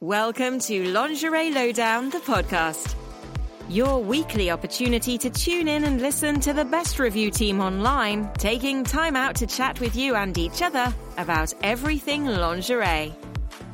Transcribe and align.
Welcome 0.00 0.60
to 0.60 0.92
Lingerie 0.92 1.50
Lowdown, 1.50 2.10
the 2.10 2.18
podcast. 2.18 2.94
Your 3.68 4.00
weekly 4.00 4.48
opportunity 4.48 5.18
to 5.18 5.28
tune 5.28 5.66
in 5.66 5.82
and 5.82 6.00
listen 6.00 6.38
to 6.38 6.52
the 6.52 6.64
best 6.64 7.00
review 7.00 7.32
team 7.32 7.60
online, 7.60 8.32
taking 8.34 8.84
time 8.84 9.16
out 9.16 9.34
to 9.34 9.46
chat 9.48 9.80
with 9.80 9.96
you 9.96 10.14
and 10.14 10.38
each 10.38 10.62
other 10.62 10.94
about 11.16 11.52
everything 11.64 12.26
lingerie. 12.26 13.12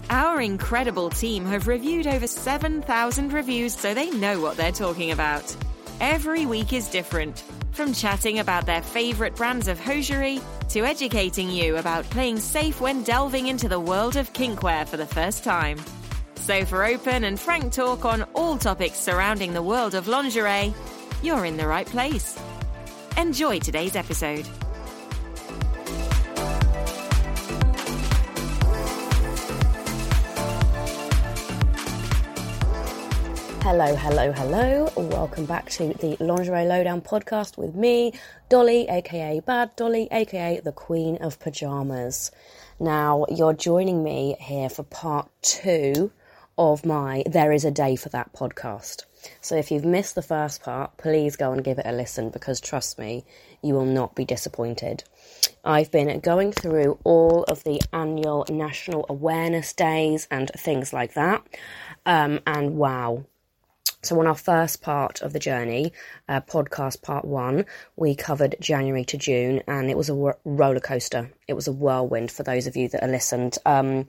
Our 0.08 0.40
incredible 0.40 1.10
team 1.10 1.44
have 1.44 1.68
reviewed 1.68 2.06
over 2.06 2.26
7,000 2.26 3.30
reviews 3.30 3.76
so 3.76 3.92
they 3.92 4.08
know 4.08 4.40
what 4.40 4.56
they're 4.56 4.72
talking 4.72 5.10
about. 5.10 5.54
Every 6.00 6.46
week 6.46 6.72
is 6.72 6.88
different, 6.88 7.44
from 7.72 7.92
chatting 7.92 8.38
about 8.38 8.64
their 8.64 8.80
favourite 8.80 9.36
brands 9.36 9.68
of 9.68 9.78
hosiery 9.78 10.40
to 10.70 10.86
educating 10.86 11.50
you 11.50 11.76
about 11.76 12.08
playing 12.08 12.40
safe 12.40 12.80
when 12.80 13.02
delving 13.02 13.48
into 13.48 13.68
the 13.68 13.78
world 13.78 14.16
of 14.16 14.32
kinkwear 14.32 14.88
for 14.88 14.96
the 14.96 15.04
first 15.04 15.44
time. 15.44 15.78
So, 16.44 16.62
for 16.66 16.84
open 16.84 17.24
and 17.24 17.40
frank 17.40 17.72
talk 17.72 18.04
on 18.04 18.26
all 18.34 18.58
topics 18.58 18.98
surrounding 18.98 19.54
the 19.54 19.62
world 19.62 19.94
of 19.94 20.08
lingerie, 20.08 20.74
you're 21.22 21.46
in 21.46 21.56
the 21.56 21.66
right 21.66 21.86
place. 21.86 22.38
Enjoy 23.16 23.58
today's 23.60 23.96
episode. 23.96 24.46
Hello, 33.62 33.96
hello, 33.96 34.30
hello. 34.32 34.92
Welcome 34.98 35.46
back 35.46 35.70
to 35.70 35.94
the 35.94 36.18
Lingerie 36.20 36.66
Lowdown 36.66 37.00
podcast 37.00 37.56
with 37.56 37.74
me, 37.74 38.12
Dolly, 38.50 38.86
aka 38.90 39.40
Bad 39.40 39.74
Dolly, 39.76 40.08
aka 40.12 40.60
the 40.60 40.72
Queen 40.72 41.16
of 41.22 41.40
Pajamas. 41.40 42.30
Now, 42.78 43.24
you're 43.30 43.54
joining 43.54 44.04
me 44.04 44.36
here 44.38 44.68
for 44.68 44.82
part 44.82 45.30
two 45.40 46.12
of 46.56 46.84
my 46.84 47.22
There 47.26 47.52
Is 47.52 47.64
a 47.64 47.70
Day 47.70 47.96
for 47.96 48.08
That 48.10 48.32
podcast. 48.32 49.04
So 49.40 49.56
if 49.56 49.70
you've 49.70 49.84
missed 49.84 50.14
the 50.14 50.22
first 50.22 50.62
part, 50.62 50.96
please 50.96 51.36
go 51.36 51.52
and 51.52 51.64
give 51.64 51.78
it 51.78 51.86
a 51.86 51.92
listen 51.92 52.30
because 52.30 52.60
trust 52.60 52.98
me, 52.98 53.24
you 53.62 53.74
will 53.74 53.86
not 53.86 54.14
be 54.14 54.24
disappointed. 54.24 55.04
I've 55.64 55.90
been 55.90 56.20
going 56.20 56.52
through 56.52 56.98
all 57.04 57.44
of 57.44 57.64
the 57.64 57.80
annual 57.92 58.46
national 58.50 59.06
awareness 59.08 59.72
days 59.72 60.28
and 60.30 60.50
things 60.56 60.92
like 60.92 61.14
that. 61.14 61.42
Um, 62.04 62.40
and 62.46 62.76
wow, 62.76 63.24
so, 64.04 64.18
on 64.20 64.26
our 64.26 64.34
first 64.34 64.82
part 64.82 65.22
of 65.22 65.32
the 65.32 65.38
journey, 65.38 65.92
uh, 66.28 66.40
podcast 66.40 67.02
part 67.02 67.24
one, 67.24 67.64
we 67.96 68.14
covered 68.14 68.56
January 68.60 69.04
to 69.06 69.16
June, 69.16 69.62
and 69.66 69.90
it 69.90 69.96
was 69.96 70.10
a 70.10 70.34
roller 70.44 70.80
coaster. 70.80 71.30
It 71.48 71.54
was 71.54 71.66
a 71.66 71.72
whirlwind 71.72 72.30
for 72.30 72.42
those 72.42 72.66
of 72.66 72.76
you 72.76 72.88
that 72.88 73.02
are 73.02 73.08
listened. 73.08 73.56
Um, 73.64 74.06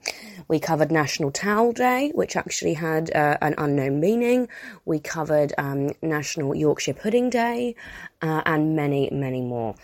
we 0.48 0.60
covered 0.60 0.92
National 0.92 1.30
Towel 1.30 1.72
Day, 1.72 2.12
which 2.14 2.36
actually 2.36 2.74
had 2.74 3.14
uh, 3.14 3.38
an 3.40 3.54
unknown 3.56 4.00
meaning. 4.00 4.48
We 4.84 5.00
covered 5.00 5.54
um, 5.56 5.92
National 6.02 6.54
Yorkshire 6.54 6.94
Pudding 6.94 7.30
Day, 7.30 7.74
uh, 8.20 8.42
and 8.44 8.76
many, 8.76 9.08
many 9.10 9.40
more. 9.40 9.74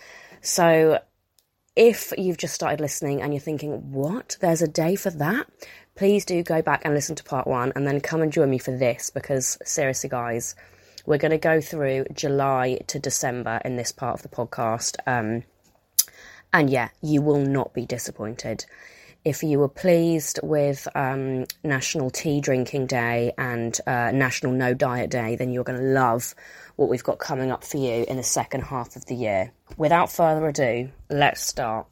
So, 0.40 0.98
if 1.74 2.12
you've 2.18 2.36
just 2.36 2.55
started 2.55 2.80
listening 2.80 3.22
and 3.22 3.33
you're 3.33 3.40
thinking, 3.40 3.92
what? 3.92 4.36
There's 4.40 4.60
a 4.60 4.68
day 4.68 4.94
for 4.94 5.10
that? 5.10 5.46
Please 5.94 6.24
do 6.24 6.42
go 6.42 6.62
back 6.62 6.82
and 6.84 6.94
listen 6.94 7.16
to 7.16 7.24
part 7.24 7.46
one 7.46 7.72
and 7.74 7.86
then 7.86 8.00
come 8.00 8.22
and 8.22 8.32
join 8.32 8.50
me 8.50 8.58
for 8.58 8.76
this 8.76 9.10
because 9.10 9.58
seriously, 9.64 10.08
guys, 10.08 10.54
we're 11.06 11.18
going 11.18 11.32
to 11.32 11.38
go 11.38 11.60
through 11.60 12.06
July 12.14 12.78
to 12.88 12.98
December 12.98 13.60
in 13.64 13.76
this 13.76 13.92
part 13.92 14.14
of 14.14 14.22
the 14.22 14.28
podcast. 14.28 14.96
Um, 15.06 15.44
and 16.52 16.70
yeah, 16.70 16.88
you 17.02 17.22
will 17.22 17.44
not 17.44 17.74
be 17.74 17.86
disappointed. 17.86 18.64
If 19.24 19.44
you 19.44 19.60
were 19.60 19.68
pleased 19.68 20.40
with 20.42 20.88
um, 20.96 21.46
National 21.62 22.10
Tea 22.10 22.40
Drinking 22.40 22.86
Day 22.86 23.32
and 23.38 23.78
uh, 23.86 24.10
National 24.12 24.52
No 24.52 24.74
Diet 24.74 25.10
Day, 25.10 25.36
then 25.36 25.52
you're 25.52 25.62
going 25.62 25.78
to 25.78 25.84
love 25.84 26.34
what 26.74 26.88
we've 26.88 27.04
got 27.04 27.20
coming 27.20 27.52
up 27.52 27.62
for 27.62 27.77
you 27.77 28.04
in 28.08 28.16
the 28.16 28.24
second 28.24 28.62
half 28.62 28.96
of 28.96 29.06
the 29.06 29.14
year. 29.14 29.52
Without 29.77 30.10
further 30.10 30.48
ado, 30.48 30.90
let's 31.08 31.40
start 31.40 31.86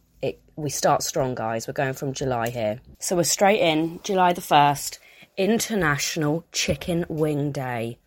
we 0.60 0.71
start 0.71 1.03
strong, 1.03 1.34
guys. 1.34 1.66
We're 1.66 1.75
going 1.75 1.94
from 1.94 2.12
July 2.12 2.50
here. 2.50 2.81
So 2.98 3.16
we're 3.16 3.25
straight 3.25 3.60
in, 3.60 4.00
July 4.03 4.32
the 4.32 4.41
1st, 4.41 4.98
International 5.37 6.44
Chicken 6.53 7.06
Wing 7.09 7.50
Day. 7.53 7.98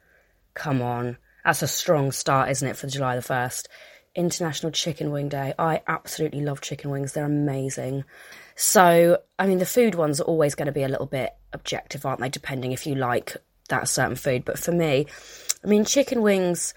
Come 0.53 0.81
on. 0.81 1.17
That's 1.43 1.61
a 1.61 1.67
strong 1.67 2.11
start, 2.11 2.49
isn't 2.49 2.67
it, 2.67 2.77
for 2.77 2.87
July 2.87 3.15
the 3.15 3.21
1st? 3.21 3.67
International 4.15 4.71
Chicken 4.71 5.11
Wing 5.11 5.29
Day. 5.29 5.53
I 5.57 5.81
absolutely 5.87 6.41
love 6.41 6.61
chicken 6.61 6.91
wings. 6.91 7.13
They're 7.13 7.25
amazing. 7.25 8.03
So, 8.55 9.17
I 9.39 9.47
mean, 9.47 9.57
the 9.57 9.65
food 9.65 9.95
ones 9.95 10.21
are 10.21 10.25
always 10.25 10.53
going 10.53 10.67
to 10.67 10.71
be 10.71 10.83
a 10.83 10.87
little 10.87 11.07
bit 11.07 11.31
objective, 11.51 12.05
aren't 12.05 12.21
they? 12.21 12.29
Depending 12.29 12.71
if 12.71 12.85
you 12.85 12.95
like 12.95 13.35
that 13.69 13.89
certain 13.89 14.15
food. 14.15 14.45
But 14.45 14.59
for 14.59 14.71
me, 14.71 15.07
I 15.63 15.67
mean, 15.67 15.85
chicken 15.85 16.21
wings, 16.21 16.75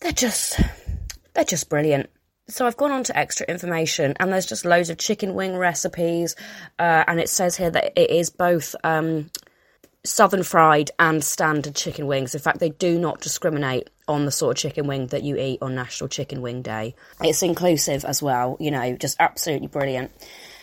they're 0.00 0.12
just, 0.12 0.60
they're 1.34 1.44
just 1.44 1.68
brilliant 1.68 2.08
so 2.48 2.66
I've 2.66 2.76
gone 2.76 2.92
on 2.92 3.02
to 3.04 3.18
extra 3.18 3.46
information, 3.46 4.14
and 4.20 4.32
there's 4.32 4.46
just 4.46 4.64
loads 4.64 4.90
of 4.90 4.98
chicken 4.98 5.34
wing 5.34 5.56
recipes, 5.56 6.36
uh, 6.78 7.04
and 7.06 7.18
it 7.18 7.28
says 7.28 7.56
here 7.56 7.70
that 7.70 7.92
it 8.00 8.10
is 8.10 8.30
both 8.30 8.76
um, 8.84 9.30
southern 10.04 10.42
fried 10.42 10.90
and 10.98 11.24
standard 11.24 11.74
chicken 11.74 12.06
wings. 12.06 12.34
In 12.34 12.40
fact, 12.40 12.60
they 12.60 12.70
do 12.70 12.98
not 12.98 13.20
discriminate 13.20 13.90
on 14.06 14.24
the 14.24 14.30
sort 14.30 14.56
of 14.56 14.60
chicken 14.60 14.86
wing 14.86 15.08
that 15.08 15.24
you 15.24 15.36
eat 15.36 15.60
on 15.60 15.74
National 15.74 16.08
Chicken 16.08 16.40
Wing 16.40 16.62
Day. 16.62 16.94
It's 17.20 17.42
inclusive 17.42 18.04
as 18.04 18.22
well, 18.22 18.56
you 18.60 18.70
know, 18.70 18.96
just 18.96 19.16
absolutely 19.18 19.66
brilliant. 19.66 20.12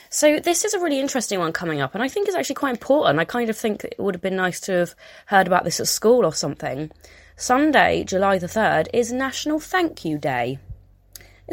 So 0.09 0.39
this 0.39 0.63
is 0.63 0.73
a 0.73 0.79
really 0.79 0.99
interesting 0.99 1.39
one 1.39 1.51
coming 1.51 1.81
up, 1.81 1.95
and 1.95 2.03
I 2.03 2.07
think 2.07 2.27
it's 2.27 2.37
actually 2.37 2.55
quite 2.55 2.75
important. 2.75 3.19
I 3.19 3.25
kind 3.25 3.49
of 3.49 3.57
think 3.57 3.83
it 3.83 3.95
would 3.97 4.15
have 4.15 4.21
been 4.21 4.35
nice 4.35 4.59
to 4.61 4.71
have 4.71 4.95
heard 5.25 5.47
about 5.47 5.65
this 5.65 5.79
at 5.79 5.87
school 5.87 6.25
or 6.25 6.33
something. 6.33 6.91
Sunday, 7.35 8.03
July 8.03 8.37
the 8.37 8.47
3rd, 8.47 8.87
is 8.93 9.11
National 9.11 9.59
Thank 9.59 10.05
You 10.05 10.19
Day. 10.19 10.59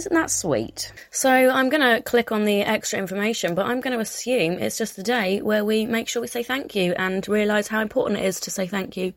Isn't 0.01 0.15
that 0.15 0.31
sweet? 0.31 0.95
So 1.11 1.31
I'm 1.31 1.69
going 1.69 1.83
to 1.83 2.01
click 2.01 2.33
on 2.33 2.47
the 2.47 2.63
extra 2.63 2.99
information, 2.99 3.55
but 3.55 3.67
I'm 3.67 3.83
going 3.83 3.93
to 3.93 4.01
assume 4.01 4.53
it's 4.53 4.79
just 4.79 4.97
the 4.97 5.03
day 5.03 5.43
where 5.43 5.63
we 5.63 5.85
make 5.85 6.09
sure 6.09 6.23
we 6.23 6.27
say 6.27 6.43
thank 6.43 6.75
you 6.75 6.95
and 6.97 7.29
realise 7.29 7.69
how 7.69 7.83
important 7.83 8.19
it 8.19 8.25
is 8.25 8.41
to 8.41 8.51
say 8.51 8.67
thank 8.67 8.97
you. 8.97 9.13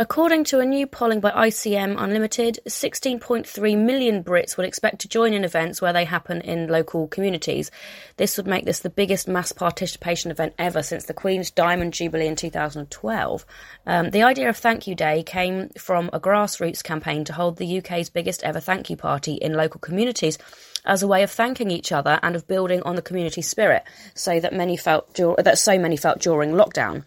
According 0.00 0.44
to 0.44 0.60
a 0.60 0.64
new 0.64 0.86
polling 0.86 1.18
by 1.18 1.32
ICM 1.32 2.00
Unlimited, 2.00 2.60
16.3 2.68 3.78
million 3.78 4.22
Brits 4.22 4.56
would 4.56 4.64
expect 4.64 5.00
to 5.00 5.08
join 5.08 5.34
in 5.34 5.42
events 5.42 5.82
where 5.82 5.92
they 5.92 6.04
happen 6.04 6.40
in 6.42 6.68
local 6.68 7.08
communities. 7.08 7.72
This 8.16 8.36
would 8.36 8.46
make 8.46 8.64
this 8.64 8.78
the 8.78 8.90
biggest 8.90 9.26
mass 9.26 9.50
participation 9.50 10.30
event 10.30 10.54
ever 10.56 10.84
since 10.84 11.06
the 11.06 11.14
Queen's 11.14 11.50
Diamond 11.50 11.94
Jubilee 11.94 12.28
in 12.28 12.36
2012. 12.36 13.44
Um, 13.86 14.10
the 14.10 14.22
idea 14.22 14.48
of 14.48 14.56
Thank 14.56 14.86
You 14.86 14.94
Day 14.94 15.24
came 15.24 15.70
from 15.70 16.10
a 16.12 16.20
grassroots 16.20 16.84
campaign 16.84 17.24
to 17.24 17.32
hold 17.32 17.56
the 17.56 17.78
UK's 17.78 18.08
biggest 18.08 18.44
ever 18.44 18.60
thank 18.60 18.90
you 18.90 18.96
party 18.96 19.34
in 19.34 19.54
local 19.54 19.80
communities 19.80 20.38
as 20.84 21.02
a 21.02 21.08
way 21.08 21.24
of 21.24 21.30
thanking 21.32 21.72
each 21.72 21.90
other 21.90 22.20
and 22.22 22.36
of 22.36 22.46
building 22.46 22.82
on 22.82 22.94
the 22.94 23.02
community 23.02 23.42
spirit, 23.42 23.82
so 24.14 24.38
that 24.38 24.52
many 24.52 24.76
felt 24.76 25.12
that 25.38 25.58
so 25.58 25.76
many 25.76 25.96
felt 25.96 26.20
during 26.20 26.52
lockdown. 26.52 27.02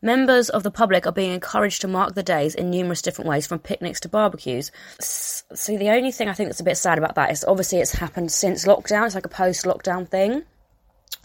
Members 0.00 0.48
of 0.48 0.62
the 0.62 0.70
public 0.70 1.06
are 1.06 1.12
being 1.12 1.32
encouraged 1.32 1.80
to 1.80 1.88
mark 1.88 2.14
the 2.14 2.22
days 2.22 2.54
in 2.54 2.70
numerous 2.70 3.02
different 3.02 3.28
ways, 3.28 3.46
from 3.46 3.58
picnics 3.58 3.98
to 4.00 4.08
barbecues. 4.08 4.70
See, 5.00 5.76
the 5.76 5.90
only 5.90 6.12
thing 6.12 6.28
I 6.28 6.34
think 6.34 6.48
that's 6.48 6.60
a 6.60 6.64
bit 6.64 6.76
sad 6.76 6.98
about 6.98 7.16
that 7.16 7.32
is 7.32 7.44
obviously 7.44 7.78
it's 7.78 7.92
happened 7.92 8.30
since 8.30 8.64
lockdown. 8.64 9.06
It's 9.06 9.14
like 9.14 9.26
a 9.26 9.30
post-lockdown 9.30 10.08
thing. 10.08 10.44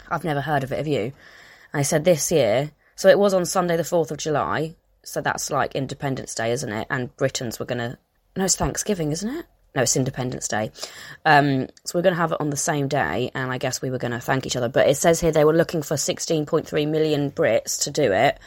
I've 0.08 0.24
never 0.24 0.40
heard 0.40 0.64
of 0.64 0.72
it. 0.72 0.78
Have 0.78 0.88
you? 0.88 1.12
And 1.72 1.80
I 1.80 1.82
said 1.82 2.04
this 2.04 2.32
year. 2.32 2.72
So 2.96 3.08
it 3.08 3.18
was 3.18 3.32
on 3.32 3.46
Sunday, 3.46 3.76
the 3.76 3.84
fourth 3.84 4.10
of 4.10 4.18
July. 4.18 4.74
So 5.04 5.20
that's 5.20 5.50
like 5.50 5.74
Independence 5.74 6.34
Day, 6.34 6.50
isn't 6.50 6.72
it? 6.72 6.86
And 6.90 7.16
Britons 7.16 7.58
were 7.58 7.66
gonna. 7.66 7.98
No, 8.36 8.44
it's 8.44 8.56
Thanksgiving, 8.56 9.12
isn't 9.12 9.28
it? 9.28 9.46
No, 9.74 9.82
it's 9.82 9.96
Independence 9.96 10.46
Day. 10.46 10.70
Um, 11.24 11.66
so 11.84 11.98
we're 11.98 12.02
going 12.02 12.14
to 12.14 12.20
have 12.20 12.30
it 12.30 12.40
on 12.40 12.50
the 12.50 12.56
same 12.56 12.86
day, 12.86 13.32
and 13.34 13.50
I 13.50 13.58
guess 13.58 13.82
we 13.82 13.90
were 13.90 13.98
going 13.98 14.12
to 14.12 14.20
thank 14.20 14.46
each 14.46 14.54
other. 14.54 14.68
But 14.68 14.88
it 14.88 14.96
says 14.96 15.20
here 15.20 15.32
they 15.32 15.44
were 15.44 15.52
looking 15.52 15.82
for 15.82 15.96
16.3 15.96 16.88
million 16.88 17.32
Brits 17.32 17.82
to 17.82 17.90
do 17.90 18.12
it. 18.12 18.38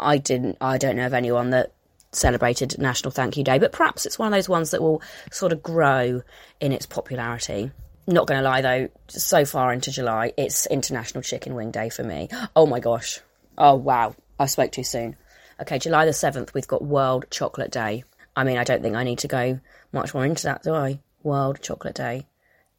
I 0.00 0.18
didn't. 0.18 0.58
I 0.60 0.78
don't 0.78 0.96
know 0.96 1.06
of 1.06 1.14
anyone 1.14 1.50
that 1.50 1.72
celebrated 2.12 2.78
National 2.78 3.10
Thank 3.10 3.36
You 3.36 3.44
Day, 3.44 3.58
but 3.58 3.72
perhaps 3.72 4.06
it's 4.06 4.18
one 4.18 4.26
of 4.26 4.32
those 4.32 4.48
ones 4.48 4.70
that 4.70 4.82
will 4.82 5.02
sort 5.30 5.52
of 5.52 5.62
grow 5.62 6.22
in 6.60 6.72
its 6.72 6.86
popularity. 6.86 7.70
Not 8.06 8.26
going 8.26 8.38
to 8.38 8.48
lie 8.48 8.62
though, 8.62 8.88
so 9.08 9.44
far 9.44 9.72
into 9.72 9.90
July, 9.90 10.32
it's 10.36 10.66
International 10.66 11.22
Chicken 11.22 11.54
Wing 11.54 11.70
Day 11.70 11.88
for 11.88 12.04
me. 12.04 12.28
Oh 12.56 12.66
my 12.66 12.80
gosh. 12.80 13.20
Oh 13.58 13.74
wow. 13.74 14.14
I 14.38 14.46
spoke 14.46 14.72
too 14.72 14.84
soon. 14.84 15.16
Okay, 15.60 15.78
July 15.78 16.04
the 16.04 16.10
7th, 16.10 16.52
we've 16.52 16.68
got 16.68 16.84
World 16.84 17.26
Chocolate 17.30 17.70
Day. 17.70 18.04
I 18.36 18.44
mean, 18.44 18.58
I 18.58 18.64
don't 18.64 18.82
think 18.82 18.94
I 18.94 19.04
need 19.04 19.20
to 19.20 19.28
go 19.28 19.60
much 19.92 20.12
more 20.12 20.24
into 20.24 20.44
that, 20.44 20.62
do 20.62 20.74
I? 20.74 21.00
World 21.22 21.60
Chocolate 21.62 21.94
Day. 21.94 22.26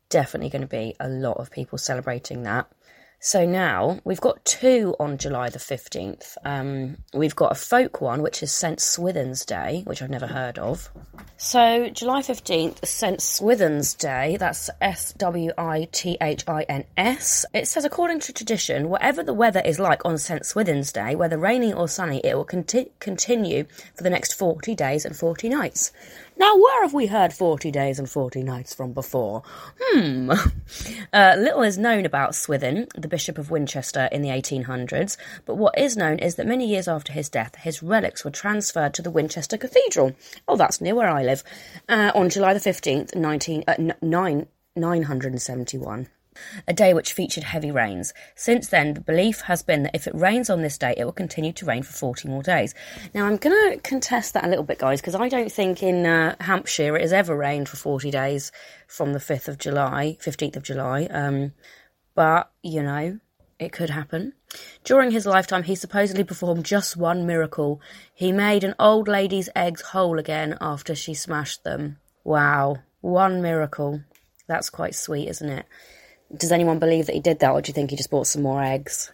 Definitely 0.10 0.50
going 0.50 0.62
to 0.62 0.68
be 0.68 0.96
a 1.00 1.10
lot 1.10 1.38
of 1.38 1.52
people 1.52 1.78
celebrating 1.78 2.44
that. 2.44 2.72
So 3.20 3.46
now 3.48 4.00
we've 4.04 4.22
got 4.22 4.46
two 4.46 4.96
on 5.00 5.18
July 5.18 5.50
the 5.50 5.58
15th. 5.58 6.38
Um, 6.46 6.98
we've 7.14 7.36
got 7.36 7.52
a 7.52 7.56
folk 7.56 8.00
one, 8.00 8.22
which 8.22 8.44
is 8.44 8.52
St. 8.52 8.80
Swithin's 8.80 9.44
Day, 9.44 9.82
which 9.86 10.02
I've 10.04 10.10
never 10.10 10.28
heard 10.28 10.60
of. 10.60 10.90
So, 11.36 11.90
July 11.90 12.22
15th, 12.22 12.86
St. 12.86 13.20
Swithin's 13.20 13.96
Day, 13.96 14.38
that's 14.38 14.70
S 14.82 15.14
W 15.14 15.52
I 15.58 15.88
T 15.92 16.18
H 16.22 16.44
I 16.48 16.64
N 16.64 16.86
S. 16.96 17.44
It 17.54 17.68
says, 17.68 17.86
according 17.86 18.20
to 18.22 18.34
tradition, 18.34 18.90
whatever 18.90 19.24
the 19.24 19.34
weather 19.34 19.62
is 19.66 19.80
like 19.80 20.06
on 20.06 20.20
St. 20.20 20.46
Swithin's 20.46 20.92
Day, 20.92 21.16
whether 21.16 21.40
rainy 21.40 21.74
or 21.74 21.88
sunny, 21.88 22.22
it 22.24 22.36
will 22.36 22.46
conti- 22.46 22.92
continue 23.00 23.66
for 23.96 24.04
the 24.04 24.10
next 24.12 24.34
40 24.34 24.76
days 24.76 25.06
and 25.06 25.16
40 25.16 25.50
nights. 25.50 25.92
Now, 26.40 26.56
where 26.56 26.84
have 26.84 26.94
we 26.94 27.08
heard 27.08 27.34
40 27.34 27.72
days 27.72 27.98
and 27.98 28.10
40 28.10 28.44
nights 28.44 28.74
from 28.74 28.94
before? 28.94 29.44
Hmm. 29.82 30.32
Uh, 31.14 31.36
little 31.38 31.64
is 31.64 31.78
known 31.78 32.06
about 32.06 32.36
Swithin, 32.36 32.86
the 32.96 33.08
Bishop 33.08 33.38
of 33.38 33.50
Winchester, 33.50 34.10
in 34.12 34.22
the 34.22 34.30
1800s, 34.30 35.16
but 35.46 35.56
what 35.56 35.78
is 35.78 35.96
known 35.96 36.20
is 36.20 36.36
that 36.36 36.46
many 36.46 36.68
years 36.68 36.88
after 36.88 37.14
his 37.14 37.30
death, 37.30 37.56
his 37.56 37.82
relics 37.82 38.26
were 38.26 38.30
transferred 38.30 38.94
to 38.94 39.02
the 39.02 39.10
Winchester 39.10 39.58
Cathedral. 39.58 40.14
Oh, 40.48 40.58
that's 40.58 40.82
near 40.82 40.94
where 40.94 41.10
I 41.10 41.24
live. 41.24 41.44
Uh, 41.88 42.12
on 42.14 42.30
July 42.30 42.54
the 42.54 42.60
15th, 42.60 43.16
19, 43.16 43.64
uh, 43.68 43.76
9, 44.02 44.48
971 44.76 46.08
a 46.68 46.74
day 46.74 46.94
which 46.94 47.14
featured 47.14 47.44
heavy 47.44 47.72
rains. 47.72 48.14
Since 48.36 48.68
then, 48.68 48.94
the 48.94 49.02
belief 49.02 49.42
has 49.42 49.64
been 49.64 49.84
that 49.84 49.96
if 49.96 50.08
it 50.08 50.16
rains 50.16 50.50
on 50.50 50.62
this 50.62 50.78
day, 50.78 50.94
it 50.98 51.06
will 51.06 51.12
continue 51.12 51.54
to 51.54 51.66
rain 51.66 51.84
for 51.84 51.94
40 51.94 52.28
more 52.28 52.44
days. 52.44 52.74
Now, 53.14 53.26
I'm 53.26 53.38
going 53.38 53.74
to 53.74 53.80
contest 53.82 54.34
that 54.34 54.46
a 54.46 54.50
little 54.50 54.64
bit, 54.64 54.80
guys, 54.80 55.02
because 55.02 55.16
I 55.16 55.30
don't 55.30 55.52
think 55.52 55.84
in 55.84 56.06
uh, 56.06 56.36
Hampshire 56.40 56.96
it 56.96 57.02
has 57.02 57.14
ever 57.14 57.36
rained 57.36 57.70
for 57.70 57.78
40 57.78 58.12
days 58.12 58.52
from 58.88 59.14
the 59.14 59.20
5th 59.20 59.48
of 59.48 59.58
July, 59.58 60.18
15th 60.22 60.56
of 60.56 60.64
July. 60.64 61.08
Um, 61.12 61.54
but, 62.16 62.52
you 62.64 62.82
know, 62.82 63.20
it 63.60 63.72
could 63.72 63.90
happen. 63.90 64.34
During 64.84 65.12
his 65.12 65.26
lifetime, 65.26 65.64
he 65.64 65.76
supposedly 65.76 66.24
performed 66.24 66.66
just 66.66 66.96
one 66.96 67.26
miracle. 67.26 67.82
He 68.14 68.32
made 68.32 68.64
an 68.64 68.76
old 68.80 69.08
lady's 69.08 69.50
eggs 69.56 69.82
whole 69.82 70.20
again 70.20 70.58
after 70.62 70.96
she 70.96 71.14
smashed 71.14 71.64
them. 71.64 71.98
Wow, 72.24 72.78
one 73.02 73.42
miracle. 73.42 74.02
That's 74.48 74.70
quite 74.70 74.96
sweet, 74.96 75.28
isn't 75.28 75.50
it? 75.50 75.66
Does 76.36 76.52
anyone 76.52 76.80
believe 76.80 77.06
that 77.06 77.16
he 77.16 77.22
did 77.22 77.40
that, 77.40 77.52
or 77.52 77.62
do 77.62 77.70
you 77.70 77.74
think 77.74 77.90
he 77.90 77.96
just 77.96 78.10
bought 78.10 78.28
some 78.28 78.44
more 78.44 78.62
eggs? 78.62 79.12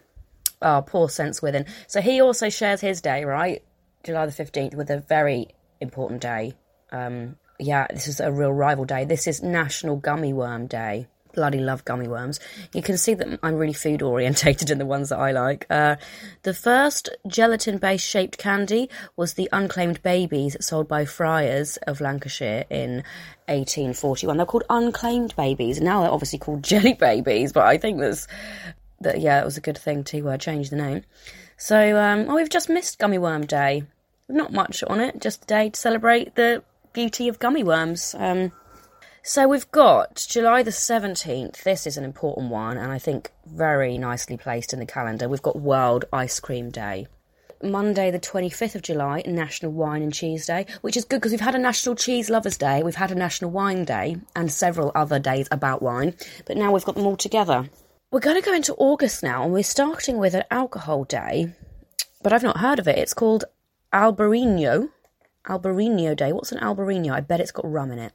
Oh, 0.62 0.84
poor 0.86 1.10
St. 1.10 1.36
Swithin. 1.36 1.66
So 1.88 2.02
he 2.02 2.22
also 2.22 2.50
shares 2.50 2.82
his 2.82 3.02
day, 3.02 3.26
right? 3.26 3.64
July 4.04 4.26
the 4.26 4.32
15th, 4.32 4.76
with 4.76 4.90
a 4.90 5.00
very 5.00 5.50
important 5.80 6.22
day. 6.22 6.54
Um, 6.92 7.36
yeah, 7.60 7.88
this 7.90 8.08
is 8.08 8.20
a 8.20 8.32
real 8.32 8.52
rival 8.52 8.86
day. 8.86 9.06
This 9.06 9.28
is 9.28 9.44
National 9.44 9.96
Gummy 9.96 10.34
Worm 10.34 10.68
Day 10.68 11.08
bloody 11.34 11.60
love 11.60 11.86
gummy 11.86 12.08
worms. 12.08 12.40
You 12.74 12.82
can 12.82 12.98
see 12.98 13.14
that 13.16 13.40
I'm 13.44 13.56
really 13.56 13.74
food 13.74 14.02
orientated 14.02 14.70
in 14.70 14.78
the 14.78 14.86
ones 14.86 15.10
that 15.10 15.20
I 15.20 15.32
like. 15.32 15.66
Uh, 15.70 15.98
the 16.44 16.54
first 16.54 17.10
gelatin 17.28 17.78
based 17.78 18.08
shaped 18.08 18.38
candy 18.38 18.90
was 19.16 19.34
the 19.34 19.50
unclaimed 19.52 20.02
babies 20.02 20.56
sold 20.62 20.88
by 20.88 21.06
Fryers 21.06 21.78
of 21.88 22.02
Lancashire 22.02 22.66
in 22.70 23.04
1841. 23.48 24.38
They're 24.38 24.46
called 24.46 24.64
unclaimed 24.70 25.36
babies. 25.36 25.82
Now 25.82 26.02
they're 26.02 26.12
obviously 26.12 26.40
called 26.40 26.64
jelly 26.64 26.94
babies, 26.94 27.52
but 27.52 27.66
I 27.66 27.78
think 27.78 28.00
that's 28.00 28.28
that 29.02 29.20
yeah, 29.20 29.42
it 29.42 29.46
was 29.46 29.58
a 29.58 29.62
good 29.62 29.78
thing 29.78 30.04
to 30.06 30.30
uh, 30.30 30.38
change 30.38 30.70
the 30.70 30.78
name. 30.78 31.04
So, 31.58 31.98
um, 32.00 32.26
oh, 32.30 32.36
we've 32.36 32.50
just 32.50 32.70
missed 32.70 33.00
Gummy 33.00 33.18
Worm 33.18 33.46
Day. 33.46 33.84
Not 34.28 34.52
much 34.52 34.84
on 34.84 35.00
it, 35.00 35.22
just 35.22 35.44
a 35.44 35.48
day 35.48 35.70
to 35.70 35.80
celebrate 35.80 36.36
the 36.36 36.64
beauty 36.94 37.28
of 37.28 37.40
gummy 37.40 37.64
worms. 37.64 38.16
Um, 38.18 38.52
so 39.26 39.48
we've 39.48 39.72
got 39.72 40.26
July 40.30 40.64
the 40.64 40.72
17th. 40.72 41.64
This 41.64 41.88
is 41.88 41.96
an 41.96 42.04
important 42.04 42.50
one, 42.50 42.78
and 42.78 42.92
I 42.92 43.00
think 43.00 43.32
very 43.46 43.98
nicely 43.98 44.36
placed 44.36 44.74
in 44.74 44.80
the 44.80 44.86
calendar. 44.86 45.30
We've 45.30 45.42
got 45.42 45.56
World 45.56 46.04
Ice 46.12 46.42
Cream 46.42 46.70
Day. 46.70 47.08
Monday, 47.62 48.12
the 48.12 48.20
25th 48.20 48.76
of 48.76 48.82
July, 48.82 49.24
National 49.26 49.72
Wine 49.72 50.02
and 50.02 50.14
Cheese 50.14 50.46
Day, 50.46 50.66
which 50.82 50.98
is 50.98 51.06
good 51.06 51.22
because 51.22 51.32
we've 51.32 51.40
had 51.40 51.56
a 51.56 51.60
National 51.60 51.96
Cheese 51.96 52.30
Lovers 52.30 52.58
Day, 52.58 52.84
we've 52.84 52.96
had 52.96 53.12
a 53.12 53.16
National 53.16 53.50
Wine 53.50 53.86
Day, 53.86 54.18
and 54.36 54.52
several 54.52 54.92
other 54.94 55.20
days 55.20 55.48
about 55.52 55.82
wine, 55.82 56.14
but 56.46 56.58
now 56.58 56.74
we've 56.74 56.84
got 56.84 56.96
them 56.96 57.08
all 57.08 57.16
together. 57.16 57.70
We're 58.12 58.20
going 58.20 58.36
to 58.36 58.46
go 58.46 58.54
into 58.54 58.76
August 58.76 59.24
now, 59.24 59.44
and 59.44 59.54
we're 59.54 59.64
starting 59.64 60.18
with 60.18 60.34
an 60.34 60.44
alcohol 60.52 61.06
day, 61.06 61.54
but 62.22 62.34
I've 62.34 62.44
not 62.44 62.58
heard 62.58 62.80
of 62.80 62.90
it. 62.90 62.98
It's 62.98 63.14
called 63.14 63.46
Albarino. 63.94 64.90
Albarino 65.48 66.14
Day. 66.14 66.34
What's 66.34 66.52
an 66.52 66.60
Albarino? 66.60 67.14
I 67.14 67.22
bet 67.22 67.40
it's 67.40 67.52
got 67.54 67.72
rum 67.72 67.90
in 67.94 68.00
it. 68.00 68.12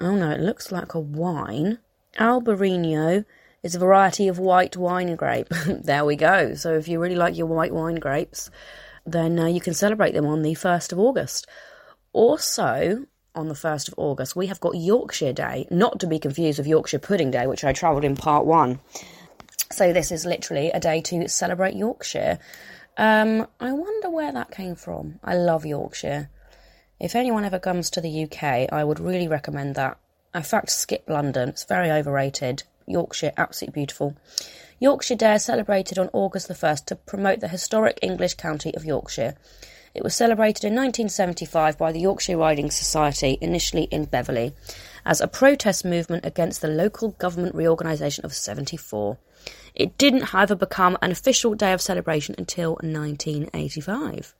Oh 0.00 0.14
no, 0.14 0.30
it 0.30 0.40
looks 0.40 0.70
like 0.70 0.94
a 0.94 1.00
wine. 1.00 1.78
Albarino 2.18 3.24
is 3.62 3.74
a 3.74 3.78
variety 3.78 4.28
of 4.28 4.38
white 4.38 4.76
wine 4.76 5.16
grape. 5.16 5.48
there 5.66 6.04
we 6.04 6.16
go. 6.16 6.54
So 6.54 6.74
if 6.74 6.88
you 6.88 7.00
really 7.00 7.16
like 7.16 7.36
your 7.36 7.46
white 7.46 7.72
wine 7.72 7.96
grapes, 7.96 8.50
then 9.04 9.38
uh, 9.38 9.46
you 9.46 9.60
can 9.60 9.74
celebrate 9.74 10.12
them 10.12 10.26
on 10.26 10.42
the 10.42 10.54
1st 10.54 10.92
of 10.92 10.98
August. 10.98 11.46
Also, 12.12 13.06
on 13.34 13.48
the 13.48 13.54
1st 13.54 13.88
of 13.88 13.94
August, 13.96 14.36
we 14.36 14.46
have 14.46 14.60
got 14.60 14.76
Yorkshire 14.76 15.32
Day, 15.32 15.66
not 15.70 16.00
to 16.00 16.06
be 16.06 16.18
confused 16.18 16.58
with 16.58 16.66
Yorkshire 16.66 16.98
Pudding 16.98 17.30
Day, 17.30 17.46
which 17.46 17.64
I 17.64 17.72
travelled 17.72 18.04
in 18.04 18.16
part 18.16 18.46
one. 18.46 18.80
So 19.70 19.92
this 19.92 20.10
is 20.12 20.24
literally 20.24 20.70
a 20.70 20.80
day 20.80 21.00
to 21.02 21.28
celebrate 21.28 21.74
Yorkshire. 21.74 22.38
Um, 22.96 23.46
I 23.60 23.72
wonder 23.72 24.10
where 24.10 24.32
that 24.32 24.50
came 24.50 24.74
from. 24.74 25.20
I 25.22 25.36
love 25.36 25.66
Yorkshire. 25.66 26.30
If 27.00 27.14
anyone 27.14 27.44
ever 27.44 27.58
comes 27.58 27.90
to 27.90 28.00
the 28.00 28.24
UK, 28.24 28.72
I 28.72 28.82
would 28.82 28.98
really 28.98 29.28
recommend 29.28 29.74
that. 29.76 29.98
In 30.34 30.42
fact, 30.42 30.70
skip 30.70 31.04
London, 31.08 31.50
it's 31.50 31.64
very 31.64 31.90
overrated. 31.90 32.64
Yorkshire, 32.86 33.32
absolutely 33.36 33.80
beautiful. 33.80 34.16
Yorkshire 34.80 35.14
Day 35.16 35.38
celebrated 35.38 35.98
on 35.98 36.10
August 36.12 36.48
the 36.48 36.54
1st 36.54 36.86
to 36.86 36.96
promote 36.96 37.40
the 37.40 37.48
historic 37.48 37.98
English 38.02 38.34
county 38.34 38.74
of 38.74 38.84
Yorkshire. 38.84 39.34
It 39.94 40.04
was 40.04 40.14
celebrated 40.14 40.64
in 40.64 40.74
1975 40.74 41.78
by 41.78 41.92
the 41.92 42.00
Yorkshire 42.00 42.36
Riding 42.36 42.70
Society, 42.70 43.38
initially 43.40 43.84
in 43.84 44.04
Beverley, 44.04 44.52
as 45.04 45.20
a 45.20 45.28
protest 45.28 45.84
movement 45.84 46.24
against 46.24 46.60
the 46.60 46.68
local 46.68 47.10
government 47.12 47.54
reorganisation 47.54 48.24
of 48.24 48.34
74. 48.34 49.18
It 49.74 49.96
didn't, 49.98 50.24
however, 50.24 50.54
become 50.54 50.98
an 51.02 51.10
official 51.10 51.54
day 51.54 51.72
of 51.72 51.80
celebration 51.80 52.34
until 52.38 52.72
1985. 52.82 54.34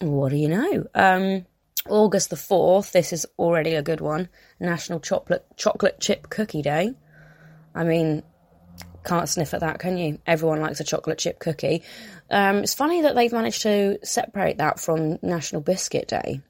What 0.00 0.30
do 0.30 0.36
you 0.36 0.48
know? 0.48 0.86
Um, 0.94 1.46
August 1.88 2.30
the 2.30 2.36
4th, 2.36 2.92
this 2.92 3.12
is 3.12 3.26
already 3.38 3.74
a 3.74 3.82
good 3.82 4.00
one. 4.00 4.28
National 4.58 5.00
Chocolate 5.00 5.44
Chocolate 5.56 6.00
Chip 6.00 6.30
Cookie 6.30 6.62
Day. 6.62 6.94
I 7.74 7.84
mean, 7.84 8.22
can't 9.04 9.28
sniff 9.28 9.54
at 9.54 9.60
that, 9.60 9.78
can 9.78 9.98
you? 9.98 10.18
Everyone 10.26 10.60
likes 10.60 10.80
a 10.80 10.84
chocolate 10.84 11.18
chip 11.18 11.38
cookie. 11.38 11.82
Um, 12.30 12.58
it's 12.58 12.74
funny 12.74 13.02
that 13.02 13.14
they've 13.14 13.32
managed 13.32 13.62
to 13.62 13.98
separate 14.02 14.58
that 14.58 14.80
from 14.80 15.18
National 15.22 15.60
Biscuit 15.60 16.08
Day. 16.08 16.40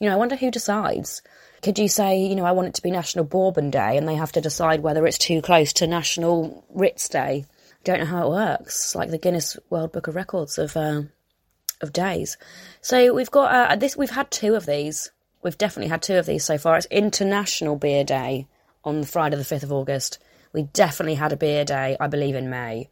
You 0.00 0.08
know, 0.08 0.14
I 0.14 0.18
wonder 0.18 0.36
who 0.36 0.50
decides. 0.50 1.20
Could 1.62 1.78
you 1.78 1.88
say, 1.88 2.22
you 2.24 2.34
know, 2.34 2.46
I 2.46 2.52
want 2.52 2.68
it 2.68 2.74
to 2.74 2.82
be 2.82 2.90
National 2.90 3.26
Bourbon 3.26 3.70
Day, 3.70 3.98
and 3.98 4.08
they 4.08 4.14
have 4.14 4.32
to 4.32 4.40
decide 4.40 4.80
whether 4.80 5.06
it's 5.06 5.18
too 5.18 5.42
close 5.42 5.74
to 5.74 5.86
National 5.86 6.64
Ritz 6.70 7.10
Day? 7.10 7.44
I 7.46 7.82
don't 7.84 8.00
know 8.00 8.06
how 8.06 8.26
it 8.26 8.30
works. 8.30 8.94
like 8.94 9.10
the 9.10 9.18
Guinness 9.18 9.58
World 9.68 9.92
Book 9.92 10.06
of 10.06 10.14
Records 10.14 10.56
of 10.56 10.74
uh, 10.76 11.02
of 11.80 11.92
days. 11.92 12.36
So 12.80 13.14
we've 13.14 13.30
got 13.30 13.70
uh, 13.70 13.76
this. 13.76 13.96
We've 13.96 14.10
had 14.10 14.30
two 14.30 14.54
of 14.54 14.66
these. 14.66 15.10
We've 15.42 15.58
definitely 15.58 15.88
had 15.88 16.02
two 16.02 16.16
of 16.16 16.26
these 16.26 16.44
so 16.44 16.58
far. 16.58 16.76
It's 16.76 16.86
International 16.86 17.76
Beer 17.76 18.04
Day 18.04 18.46
on 18.84 19.04
Friday 19.04 19.36
the 19.36 19.44
fifth 19.44 19.62
of 19.62 19.72
August. 19.72 20.18
We 20.52 20.64
definitely 20.64 21.14
had 21.14 21.32
a 21.32 21.36
beer 21.36 21.64
day, 21.64 21.96
I 21.98 22.08
believe, 22.08 22.34
in 22.34 22.50
May. 22.50 22.88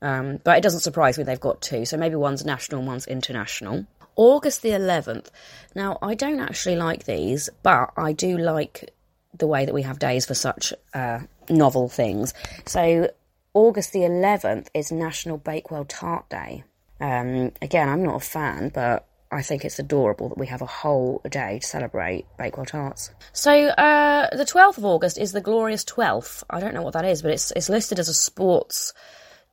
Um, 0.00 0.38
but 0.44 0.56
it 0.56 0.62
doesn't 0.62 0.80
surprise 0.80 1.18
me 1.18 1.24
they've 1.24 1.40
got 1.40 1.60
two. 1.60 1.84
So 1.84 1.96
maybe 1.96 2.14
one's 2.14 2.44
national, 2.44 2.82
one's 2.82 3.06
international. 3.06 3.86
August 4.16 4.62
the 4.62 4.70
11th. 4.70 5.28
Now, 5.74 5.98
I 6.02 6.14
don't 6.14 6.40
actually 6.40 6.76
like 6.76 7.04
these, 7.04 7.48
but 7.62 7.92
I 7.96 8.12
do 8.12 8.36
like 8.36 8.92
the 9.36 9.46
way 9.46 9.64
that 9.64 9.74
we 9.74 9.82
have 9.82 9.98
days 9.98 10.26
for 10.26 10.34
such 10.34 10.72
uh, 10.92 11.20
novel 11.48 11.88
things. 11.88 12.34
So, 12.66 13.10
August 13.54 13.92
the 13.92 14.00
11th 14.00 14.68
is 14.74 14.92
National 14.92 15.38
Bakewell 15.38 15.84
Tart 15.84 16.28
Day. 16.28 16.64
Um, 17.00 17.52
again, 17.62 17.88
I'm 17.88 18.02
not 18.02 18.16
a 18.16 18.20
fan, 18.20 18.70
but 18.74 19.06
I 19.30 19.42
think 19.42 19.64
it's 19.64 19.78
adorable 19.78 20.30
that 20.30 20.38
we 20.38 20.46
have 20.46 20.62
a 20.62 20.66
whole 20.66 21.20
day 21.28 21.58
to 21.60 21.66
celebrate 21.66 22.26
Bakewell 22.38 22.66
tarts. 22.66 23.10
So 23.32 23.52
uh, 23.52 24.34
the 24.34 24.44
12th 24.44 24.78
of 24.78 24.84
August 24.84 25.18
is 25.18 25.32
the 25.32 25.40
glorious 25.40 25.84
12th. 25.84 26.44
I 26.48 26.60
don't 26.60 26.74
know 26.74 26.82
what 26.82 26.94
that 26.94 27.04
is, 27.04 27.22
but 27.22 27.32
it's 27.32 27.50
it's 27.52 27.68
listed 27.68 27.98
as 27.98 28.08
a 28.08 28.14
sports 28.14 28.94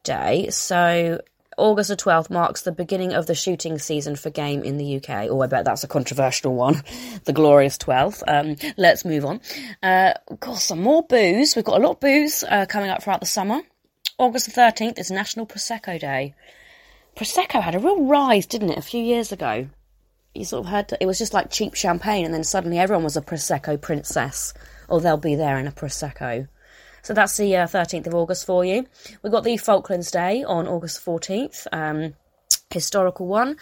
day. 0.03 0.49
So 0.49 1.19
August 1.57 1.89
the 1.89 1.97
12th 1.97 2.29
marks 2.29 2.61
the 2.61 2.71
beginning 2.71 3.13
of 3.13 3.27
the 3.27 3.35
shooting 3.35 3.77
season 3.77 4.15
for 4.15 4.29
game 4.29 4.63
in 4.63 4.77
the 4.77 4.97
UK. 4.97 5.27
Oh, 5.29 5.41
I 5.41 5.47
bet 5.47 5.65
that's 5.65 5.83
a 5.83 5.89
controversial 5.89 6.55
one. 6.55 6.81
the 7.25 7.33
glorious 7.33 7.77
12th. 7.77 8.23
Um, 8.27 8.55
let's 8.77 9.03
move 9.03 9.25
on. 9.25 9.41
Uh, 9.83 10.13
got 10.39 10.59
some 10.59 10.81
more 10.81 11.03
booze. 11.03 11.55
We've 11.55 11.65
got 11.65 11.81
a 11.81 11.83
lot 11.83 11.91
of 11.91 11.99
booze 11.99 12.43
uh, 12.43 12.65
coming 12.65 12.89
up 12.89 13.03
throughout 13.03 13.19
the 13.19 13.25
summer. 13.25 13.61
August 14.17 14.45
the 14.45 14.61
13th 14.61 14.99
is 14.99 15.11
National 15.11 15.45
Prosecco 15.45 15.99
Day. 15.99 16.33
Prosecco 17.15 17.62
had 17.62 17.75
a 17.75 17.79
real 17.79 18.03
rise, 18.05 18.45
didn't 18.45 18.72
it, 18.72 18.77
a 18.77 18.81
few 18.81 19.01
years 19.01 19.31
ago? 19.31 19.67
You 20.34 20.43
sort 20.43 20.65
of 20.65 20.72
heard 20.72 20.93
it 21.00 21.05
was 21.05 21.17
just 21.17 21.34
like 21.34 21.50
cheap 21.50 21.74
champagne, 21.74 22.25
and 22.25 22.34
then 22.34 22.43
suddenly 22.43 22.77
everyone 22.77 23.05
was 23.05 23.15
a 23.15 23.22
Prosecco 23.22 23.79
princess, 23.79 24.53
or 24.89 25.00
they'll 25.00 25.15
be 25.15 25.36
there 25.36 25.57
in 25.57 25.65
a 25.65 25.72
Prosecco. 25.72 26.50
So 27.03 27.13
that's 27.13 27.38
the 27.38 27.55
uh, 27.55 27.67
13th 27.67 28.07
of 28.07 28.15
August 28.15 28.45
for 28.45 28.65
you. 28.65 28.86
We've 29.22 29.31
got 29.31 29.45
the 29.45 29.55
Falklands 29.55 30.12
Day 30.12 30.43
on 30.43 30.67
August 30.67 31.05
14th, 31.05 31.67
um, 31.72 32.15
historical 32.69 33.27
one. 33.27 33.55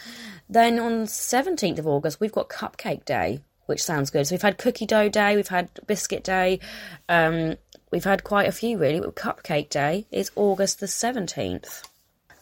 Then 0.50 0.80
on 0.80 1.06
17th 1.06 1.78
of 1.78 1.86
August, 1.86 2.20
we've 2.20 2.32
got 2.32 2.50
Cupcake 2.50 3.06
Day, 3.06 3.42
which 3.68 3.84
sounds 3.84 4.10
good. 4.10 4.26
So 4.26 4.34
we've 4.34 4.42
had 4.42 4.58
Cookie 4.58 4.88
Dough 4.88 5.10
Day, 5.10 5.36
we've 5.36 5.48
had 5.50 5.70
Biscuit 5.86 6.24
Day, 6.24 6.60
um, 7.08 7.58
we've 7.92 8.04
had 8.04 8.24
quite 8.24 8.48
a 8.48 8.52
few 8.52 8.80
really. 8.80 9.00
Cupcake 9.00 9.70
Day 9.70 10.08
is 10.10 10.32
August 10.36 10.80
the 10.80 10.88
17th. 10.88 11.84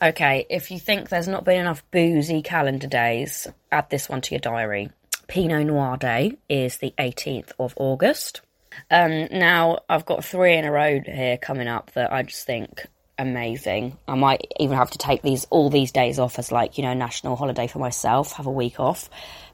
Okay, 0.01 0.47
if 0.49 0.71
you 0.71 0.79
think 0.79 1.09
there's 1.09 1.27
not 1.27 1.45
been 1.45 1.59
enough 1.59 1.83
boozy 1.91 2.41
calendar 2.41 2.87
days, 2.87 3.47
add 3.71 3.91
this 3.91 4.09
one 4.09 4.21
to 4.21 4.33
your 4.33 4.39
diary. 4.39 4.89
Pinot 5.27 5.67
Noir 5.67 5.95
Day 5.95 6.37
is 6.49 6.77
the 6.79 6.91
18th 6.97 7.51
of 7.59 7.75
August. 7.77 8.41
Um, 8.89 9.27
now, 9.31 9.79
I've 9.87 10.07
got 10.07 10.25
three 10.25 10.57
in 10.57 10.65
a 10.65 10.71
row 10.71 10.99
here 11.05 11.37
coming 11.37 11.67
up 11.67 11.91
that 11.91 12.11
I 12.11 12.23
just 12.23 12.47
think 12.47 12.87
amazing. 13.19 13.95
I 14.07 14.15
might 14.15 14.51
even 14.59 14.75
have 14.75 14.89
to 14.91 14.97
take 14.97 15.21
these 15.21 15.45
all 15.51 15.69
these 15.69 15.91
days 15.91 16.17
off 16.17 16.39
as 16.39 16.51
like, 16.51 16.79
you 16.79 16.83
know, 16.83 16.95
national 16.95 17.35
holiday 17.35 17.67
for 17.67 17.77
myself, 17.77 18.33
have 18.33 18.47
a 18.47 18.51
week 18.51 18.79
off. 18.79 19.07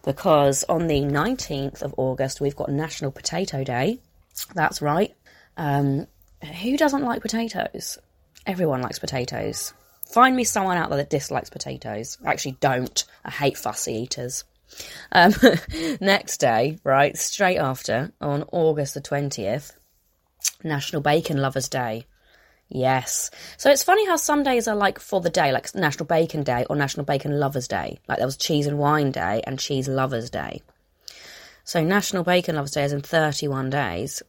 Because 0.04 0.64
on 0.70 0.88
the 0.88 1.02
19th 1.02 1.82
of 1.82 1.94
August, 1.98 2.40
we've 2.40 2.56
got 2.56 2.70
National 2.70 3.12
Potato 3.12 3.66
Day. 3.66 4.00
That's 4.56 4.82
right. 4.82 5.14
Um, 5.58 6.08
who 6.62 6.78
doesn't 6.78 7.04
like 7.04 7.22
potatoes? 7.22 7.98
Everyone 8.46 8.82
likes 8.82 9.00
potatoes. 9.00 9.74
Find 10.12 10.36
me 10.36 10.44
someone 10.44 10.78
out 10.78 10.90
there 10.90 10.98
that 10.98 11.10
dislikes 11.10 11.50
potatoes. 11.50 12.18
Actually 12.26 12.58
don't. 12.60 13.04
I 13.26 13.32
hate 13.32 13.58
fussy 13.58 13.94
eaters. 13.94 14.44
Um, 15.12 15.34
next 16.02 16.38
day, 16.40 16.80
right, 16.84 17.18
straight 17.18 17.58
after, 17.58 18.12
on 18.22 18.44
August 18.52 18.94
the 18.94 19.02
20th, 19.02 19.74
National 20.64 21.02
Bacon 21.02 21.38
Lovers 21.38 21.70
Day. 21.70 22.06
Yes. 22.70 23.32
So 23.58 23.70
it's 23.72 23.84
funny 23.84 24.06
how 24.06 24.18
some 24.18 24.44
days 24.44 24.68
are 24.68 24.76
like 24.76 25.00
for 25.00 25.22
the 25.22 25.30
day, 25.30 25.52
like 25.52 25.74
National 25.74 26.06
Bacon 26.06 26.44
Day 26.44 26.66
or 26.70 26.76
National 26.76 27.06
Bacon 27.06 27.40
Lovers 27.40 27.68
Day. 27.68 28.00
Like 28.08 28.18
there 28.18 28.28
was 28.28 28.38
Cheese 28.38 28.68
and 28.68 28.78
Wine 28.78 29.12
Day 29.12 29.42
and 29.46 29.58
Cheese 29.58 29.88
Lovers 29.88 30.30
Day. 30.30 30.62
So 31.64 31.84
National 31.84 32.24
Bacon 32.24 32.56
Lovers 32.56 32.72
Day 32.72 32.84
is 32.84 32.94
in 32.94 33.02
31 33.02 33.70
days. 33.70 34.22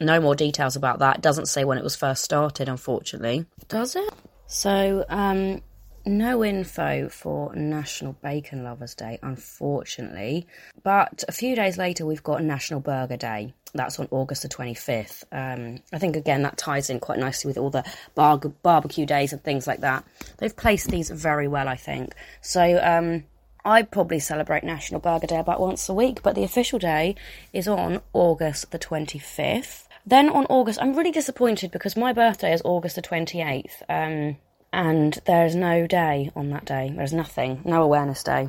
No 0.00 0.20
more 0.20 0.34
details 0.34 0.74
about 0.74 1.00
that. 1.00 1.16
It 1.16 1.22
doesn't 1.22 1.46
say 1.46 1.64
when 1.64 1.78
it 1.78 1.84
was 1.84 1.96
first 1.96 2.24
started, 2.24 2.68
unfortunately. 2.68 3.44
Does 3.68 3.94
it? 3.94 4.14
So, 4.46 5.04
um, 5.08 5.62
no 6.04 6.44
info 6.44 7.08
for 7.08 7.54
National 7.54 8.14
Bacon 8.14 8.64
Lovers 8.64 8.94
Day, 8.94 9.18
unfortunately. 9.22 10.46
But 10.82 11.24
a 11.28 11.32
few 11.32 11.54
days 11.54 11.78
later, 11.78 12.04
we've 12.04 12.22
got 12.22 12.42
National 12.42 12.80
Burger 12.80 13.16
Day. 13.16 13.54
That's 13.74 13.98
on 13.98 14.08
August 14.10 14.42
the 14.42 14.48
25th. 14.48 15.24
Um, 15.32 15.78
I 15.92 15.98
think, 15.98 16.16
again, 16.16 16.42
that 16.42 16.58
ties 16.58 16.90
in 16.90 17.00
quite 17.00 17.18
nicely 17.18 17.48
with 17.48 17.56
all 17.56 17.70
the 17.70 17.84
bar- 18.14 18.38
barbecue 18.62 19.06
days 19.06 19.32
and 19.32 19.42
things 19.42 19.66
like 19.66 19.80
that. 19.80 20.04
They've 20.38 20.54
placed 20.54 20.88
these 20.88 21.08
very 21.10 21.48
well, 21.48 21.68
I 21.68 21.76
think. 21.76 22.14
So, 22.40 22.80
um, 22.82 23.24
I 23.64 23.82
probably 23.82 24.18
celebrate 24.18 24.64
National 24.64 25.00
Burger 25.00 25.28
Day 25.28 25.38
about 25.38 25.60
once 25.60 25.88
a 25.88 25.94
week, 25.94 26.22
but 26.22 26.34
the 26.34 26.42
official 26.42 26.80
day 26.80 27.14
is 27.52 27.68
on 27.68 28.00
August 28.12 28.72
the 28.72 28.78
25th. 28.78 29.86
Then 30.04 30.28
on 30.30 30.46
August, 30.46 30.80
I'm 30.82 30.94
really 30.94 31.12
disappointed 31.12 31.70
because 31.70 31.96
my 31.96 32.12
birthday 32.12 32.52
is 32.52 32.62
August 32.64 32.96
the 32.96 33.02
28th, 33.02 33.82
um, 33.88 34.36
and 34.72 35.18
there's 35.26 35.54
no 35.54 35.86
day 35.86 36.30
on 36.34 36.50
that 36.50 36.64
day. 36.64 36.92
There's 36.94 37.12
nothing, 37.12 37.62
no 37.64 37.82
awareness 37.82 38.22
day. 38.22 38.48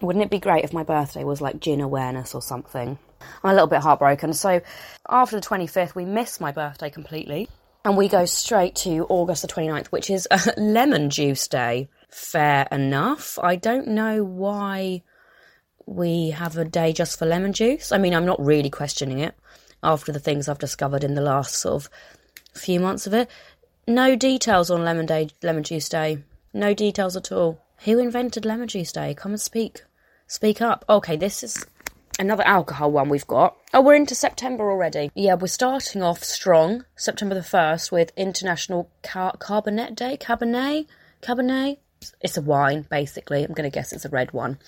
Wouldn't 0.00 0.24
it 0.24 0.30
be 0.30 0.40
great 0.40 0.64
if 0.64 0.72
my 0.72 0.82
birthday 0.82 1.24
was 1.24 1.40
like 1.40 1.60
gin 1.60 1.80
awareness 1.80 2.34
or 2.34 2.42
something? 2.42 2.98
I'm 3.42 3.50
a 3.50 3.54
little 3.54 3.68
bit 3.68 3.80
heartbroken. 3.80 4.32
So 4.32 4.60
after 5.08 5.36
the 5.38 5.46
25th, 5.46 5.94
we 5.94 6.04
miss 6.04 6.40
my 6.40 6.52
birthday 6.52 6.90
completely. 6.90 7.48
And 7.84 7.96
we 7.96 8.08
go 8.08 8.24
straight 8.26 8.74
to 8.76 9.06
August 9.08 9.42
the 9.42 9.48
29th, 9.48 9.86
which 9.86 10.10
is 10.10 10.28
lemon 10.56 11.08
juice 11.08 11.48
day. 11.48 11.88
Fair 12.10 12.68
enough. 12.70 13.38
I 13.42 13.56
don't 13.56 13.88
know 13.88 14.24
why 14.24 15.02
we 15.86 16.30
have 16.30 16.56
a 16.56 16.64
day 16.64 16.92
just 16.92 17.18
for 17.18 17.26
lemon 17.26 17.52
juice. 17.52 17.92
I 17.92 17.98
mean, 17.98 18.14
I'm 18.14 18.26
not 18.26 18.44
really 18.44 18.70
questioning 18.70 19.20
it 19.20 19.34
after 19.82 20.12
the 20.12 20.20
things 20.20 20.48
I've 20.48 20.58
discovered 20.58 21.04
in 21.04 21.14
the 21.14 21.20
last 21.20 21.54
sort 21.54 21.84
of 21.84 21.90
few 22.54 22.80
months 22.80 23.06
of 23.06 23.14
it. 23.14 23.30
No 23.86 24.14
details 24.14 24.70
on 24.70 24.84
Lemon 24.84 25.06
Day, 25.06 25.30
Lemon 25.42 25.64
Juice 25.64 25.88
Day. 25.88 26.18
No 26.52 26.74
details 26.74 27.16
at 27.16 27.32
all. 27.32 27.60
Who 27.84 27.98
invented 27.98 28.44
Lemon 28.44 28.68
Juice 28.68 28.92
Day? 28.92 29.14
Come 29.14 29.32
and 29.32 29.40
speak. 29.40 29.82
Speak 30.26 30.60
up. 30.60 30.84
Okay, 30.88 31.16
this 31.16 31.42
is 31.42 31.66
another 32.18 32.46
alcohol 32.46 32.92
one 32.92 33.08
we've 33.08 33.26
got. 33.26 33.56
Oh, 33.74 33.80
we're 33.80 33.94
into 33.94 34.14
September 34.14 34.70
already. 34.70 35.10
Yeah, 35.14 35.34
we're 35.34 35.48
starting 35.48 36.02
off 36.02 36.22
strong, 36.22 36.84
September 36.94 37.34
the 37.34 37.40
1st, 37.40 37.90
with 37.90 38.12
International 38.16 38.88
Car- 39.02 39.36
Carbonet 39.38 39.96
Day. 39.96 40.16
Cabernet? 40.16 40.86
Cabernet? 41.22 41.78
It's 42.20 42.36
a 42.36 42.42
wine, 42.42 42.86
basically. 42.90 43.44
I'm 43.44 43.52
going 43.52 43.70
to 43.70 43.74
guess 43.74 43.92
it's 43.92 44.04
a 44.04 44.08
red 44.08 44.32
one. 44.32 44.58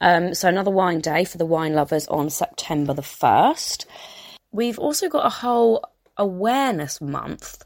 Um, 0.00 0.34
so, 0.34 0.48
another 0.48 0.70
wine 0.70 1.00
day 1.00 1.24
for 1.24 1.38
the 1.38 1.46
wine 1.46 1.74
lovers 1.74 2.06
on 2.08 2.30
September 2.30 2.94
the 2.94 3.02
1st. 3.02 3.86
We've 4.52 4.78
also 4.78 5.08
got 5.08 5.26
a 5.26 5.30
whole 5.30 5.84
awareness 6.16 7.00
month. 7.00 7.64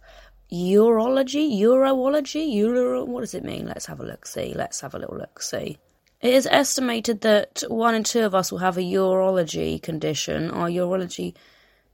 Urology, 0.53 1.59
urology, 1.61 2.53
Euro, 2.55 3.05
what 3.05 3.23
does 3.23 3.35
it 3.35 3.45
mean? 3.45 3.67
Let's 3.67 3.87
have 3.87 4.01
a 4.01 4.05
look 4.05 4.27
see. 4.27 4.55
Let's 4.55 4.81
have 4.83 4.95
a 4.95 4.99
little 4.99 5.17
look 5.17 5.43
see. 5.43 5.79
It 6.21 6.35
is 6.35 6.47
estimated 6.47 7.23
that 7.23 7.65
one 7.69 7.95
in 7.95 8.05
two 8.05 8.25
of 8.25 8.35
us 8.35 8.53
will 8.53 8.61
have 8.61 8.79
a 8.79 8.83
urology 8.83 9.83
condition 9.83 10.51
or 10.51 10.69
urology 10.69 11.35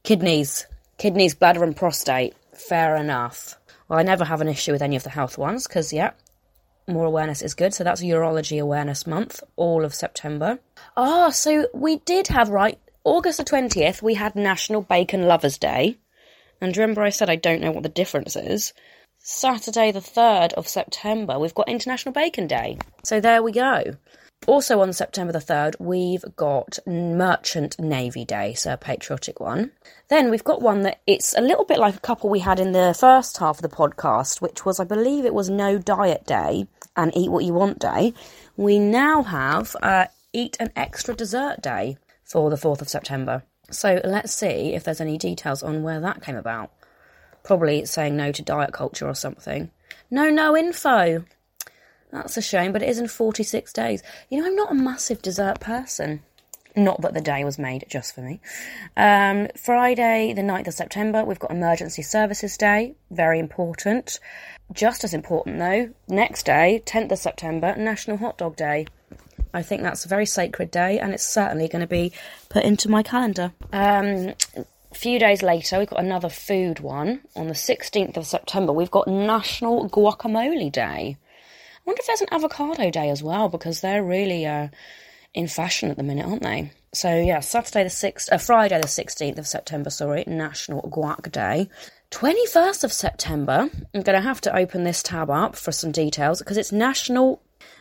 kidneys, 0.02 0.66
kidneys, 0.98 1.34
bladder, 1.34 1.64
and 1.64 1.74
prostate. 1.74 2.34
Fair 2.54 2.96
enough. 2.96 3.56
Well, 3.88 3.98
I 3.98 4.02
never 4.02 4.24
have 4.24 4.40
an 4.40 4.48
issue 4.48 4.72
with 4.72 4.82
any 4.82 4.96
of 4.96 5.02
the 5.02 5.10
health 5.10 5.38
ones 5.38 5.66
because, 5.66 5.92
yeah, 5.92 6.12
more 6.86 7.06
awareness 7.06 7.42
is 7.42 7.54
good. 7.54 7.74
So 7.74 7.82
that's 7.82 8.02
Urology 8.02 8.60
Awareness 8.60 9.06
Month, 9.06 9.42
all 9.56 9.84
of 9.84 9.94
September. 9.94 10.58
Ah, 10.96 11.30
so 11.30 11.66
we 11.74 11.96
did 11.98 12.28
have, 12.28 12.50
right, 12.50 12.78
August 13.04 13.38
the 13.38 13.44
20th, 13.44 14.02
we 14.02 14.14
had 14.14 14.36
National 14.36 14.82
Bacon 14.82 15.22
Lovers 15.22 15.56
Day. 15.56 15.96
And 16.60 16.76
remember, 16.76 17.02
I 17.02 17.08
said 17.08 17.30
I 17.30 17.36
don't 17.36 17.62
know 17.62 17.70
what 17.70 17.82
the 17.82 17.88
difference 17.88 18.36
is. 18.36 18.74
Saturday, 19.18 19.90
the 19.90 20.00
3rd 20.00 20.52
of 20.52 20.68
September, 20.68 21.38
we've 21.38 21.54
got 21.54 21.68
International 21.68 22.12
Bacon 22.12 22.46
Day. 22.46 22.76
So 23.02 23.18
there 23.18 23.42
we 23.42 23.52
go. 23.52 23.96
Also 24.46 24.80
on 24.80 24.92
September 24.92 25.32
the 25.32 25.38
3rd, 25.38 25.76
we've 25.78 26.24
got 26.36 26.78
Merchant 26.86 27.78
Navy 27.78 28.26
Day, 28.26 28.52
so 28.52 28.74
a 28.74 28.76
patriotic 28.76 29.40
one. 29.40 29.70
Then 30.08 30.30
we've 30.30 30.44
got 30.44 30.60
one 30.60 30.82
that 30.82 31.00
it's 31.06 31.34
a 31.36 31.42
little 31.42 31.64
bit 31.64 31.78
like 31.78 31.96
a 31.96 32.00
couple 32.00 32.28
we 32.28 32.40
had 32.40 32.60
in 32.60 32.72
the 32.72 32.94
first 32.98 33.38
half 33.38 33.56
of 33.56 33.62
the 33.62 33.74
podcast, 33.74 34.42
which 34.42 34.66
was, 34.66 34.78
I 34.78 34.84
believe 34.84 35.24
it 35.24 35.34
was 35.34 35.48
No 35.48 35.78
Diet 35.78 36.26
Day 36.26 36.66
and 36.96 37.16
Eat 37.16 37.30
What 37.30 37.44
You 37.44 37.54
Want 37.54 37.78
Day. 37.78 38.12
We 38.58 38.78
now 38.78 39.22
have 39.22 39.74
uh, 39.82 40.06
Eat 40.34 40.58
an 40.60 40.70
Extra 40.76 41.14
Dessert 41.14 41.62
Day 41.62 41.96
for 42.30 42.48
the 42.48 42.56
4th 42.56 42.80
of 42.80 42.88
September. 42.88 43.42
So 43.70 44.00
let's 44.04 44.32
see 44.32 44.74
if 44.74 44.84
there's 44.84 45.00
any 45.00 45.18
details 45.18 45.62
on 45.62 45.82
where 45.82 46.00
that 46.00 46.22
came 46.22 46.36
about. 46.36 46.70
Probably 47.42 47.84
saying 47.86 48.16
no 48.16 48.30
to 48.30 48.42
diet 48.42 48.72
culture 48.72 49.08
or 49.08 49.14
something. 49.14 49.70
No, 50.10 50.30
no 50.30 50.56
info. 50.56 51.24
That's 52.12 52.36
a 52.36 52.42
shame, 52.42 52.72
but 52.72 52.82
it 52.82 52.88
is 52.88 52.98
in 52.98 53.08
46 53.08 53.72
days. 53.72 54.02
You 54.28 54.38
know, 54.38 54.46
I'm 54.46 54.56
not 54.56 54.72
a 54.72 54.76
massive 54.76 55.22
dessert 55.22 55.58
person. 55.60 56.22
Not 56.76 57.00
that 57.00 57.14
the 57.14 57.20
day 57.20 57.42
was 57.44 57.58
made 57.58 57.84
just 57.88 58.14
for 58.14 58.20
me. 58.20 58.40
Um, 58.96 59.48
Friday, 59.56 60.32
the 60.32 60.42
9th 60.42 60.68
of 60.68 60.74
September, 60.74 61.24
we've 61.24 61.38
got 61.38 61.50
Emergency 61.50 62.02
Services 62.02 62.56
Day. 62.56 62.94
Very 63.10 63.40
important. 63.40 64.20
Just 64.72 65.02
as 65.02 65.12
important, 65.12 65.58
though, 65.58 65.90
next 66.06 66.46
day, 66.46 66.80
10th 66.86 67.10
of 67.10 67.18
September, 67.18 67.74
National 67.76 68.18
Hot 68.18 68.38
Dog 68.38 68.54
Day. 68.54 68.86
I 69.52 69.62
think 69.62 69.82
that's 69.82 70.04
a 70.04 70.08
very 70.08 70.26
sacred 70.26 70.70
day, 70.70 70.98
and 70.98 71.12
it's 71.12 71.24
certainly 71.24 71.68
going 71.68 71.80
to 71.80 71.86
be 71.86 72.12
put 72.48 72.64
into 72.64 72.88
my 72.88 73.02
calendar. 73.02 73.52
Um, 73.72 74.34
a 74.56 74.94
few 74.94 75.18
days 75.18 75.42
later, 75.42 75.78
we've 75.78 75.88
got 75.88 76.04
another 76.04 76.28
food 76.28 76.80
one. 76.80 77.20
On 77.36 77.48
the 77.48 77.54
16th 77.54 78.16
of 78.16 78.26
September, 78.26 78.72
we've 78.72 78.90
got 78.90 79.08
National 79.08 79.88
Guacamole 79.88 80.70
Day. 80.70 81.16
I 81.16 81.80
wonder 81.86 82.00
if 82.00 82.06
there's 82.06 82.20
an 82.20 82.28
avocado 82.32 82.90
day 82.90 83.10
as 83.10 83.22
well, 83.22 83.48
because 83.48 83.80
they're 83.80 84.04
really 84.04 84.46
uh, 84.46 84.68
in 85.34 85.46
fashion 85.48 85.90
at 85.90 85.96
the 85.96 86.02
minute, 86.02 86.26
aren't 86.26 86.42
they? 86.42 86.72
So 86.92 87.16
yeah, 87.16 87.40
Saturday 87.40 87.84
the 87.84 87.90
sixth, 87.90 88.32
uh, 88.32 88.38
Friday 88.38 88.80
the 88.80 88.88
sixteenth 88.88 89.38
of 89.38 89.46
September. 89.46 89.90
Sorry, 89.90 90.24
National 90.26 90.82
Guac 90.82 91.30
Day. 91.30 91.68
21st 92.10 92.82
of 92.82 92.92
September, 92.92 93.70
I'm 93.94 94.02
going 94.02 94.16
to 94.16 94.20
have 94.20 94.40
to 94.40 94.56
open 94.56 94.82
this 94.82 95.00
tab 95.00 95.30
up 95.30 95.54
for 95.54 95.70
some 95.70 95.92
details 95.92 96.40
because 96.40 96.56
it's 96.56 96.72
National 96.72 97.40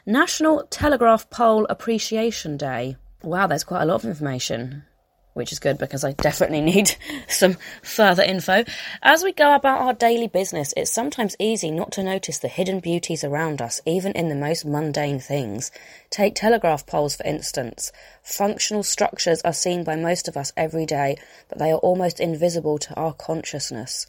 National 0.09 0.65
Telegraph 0.71 1.29
Pole 1.29 1.67
Appreciation 1.69 2.57
Day. 2.57 2.97
Wow, 3.21 3.45
there's 3.45 3.63
quite 3.63 3.83
a 3.83 3.85
lot 3.85 4.03
of 4.03 4.05
information. 4.05 4.81
Which 5.33 5.51
is 5.51 5.59
good 5.59 5.77
because 5.77 6.03
I 6.03 6.13
definitely 6.13 6.61
need 6.73 6.95
some 7.27 7.57
further 7.81 8.23
info. 8.23 8.63
As 9.01 9.23
we 9.23 9.31
go 9.31 9.55
about 9.55 9.81
our 9.81 9.93
daily 9.93 10.27
business, 10.27 10.73
it's 10.75 10.91
sometimes 10.91 11.35
easy 11.39 11.71
not 11.71 11.91
to 11.93 12.03
notice 12.03 12.39
the 12.39 12.47
hidden 12.47 12.79
beauties 12.79 13.23
around 13.23 13.61
us, 13.61 13.81
even 13.85 14.11
in 14.13 14.29
the 14.29 14.35
most 14.35 14.65
mundane 14.65 15.19
things. 15.19 15.71
Take 16.09 16.35
telegraph 16.35 16.85
poles, 16.85 17.15
for 17.15 17.25
instance. 17.25 17.91
Functional 18.23 18.83
structures 18.83 19.41
are 19.43 19.53
seen 19.53 19.83
by 19.83 19.95
most 19.95 20.27
of 20.27 20.35
us 20.35 20.51
every 20.57 20.85
day, 20.85 21.17
but 21.47 21.57
they 21.59 21.71
are 21.71 21.77
almost 21.79 22.19
invisible 22.19 22.77
to 22.79 22.93
our 22.95 23.13
consciousness. 23.13 24.07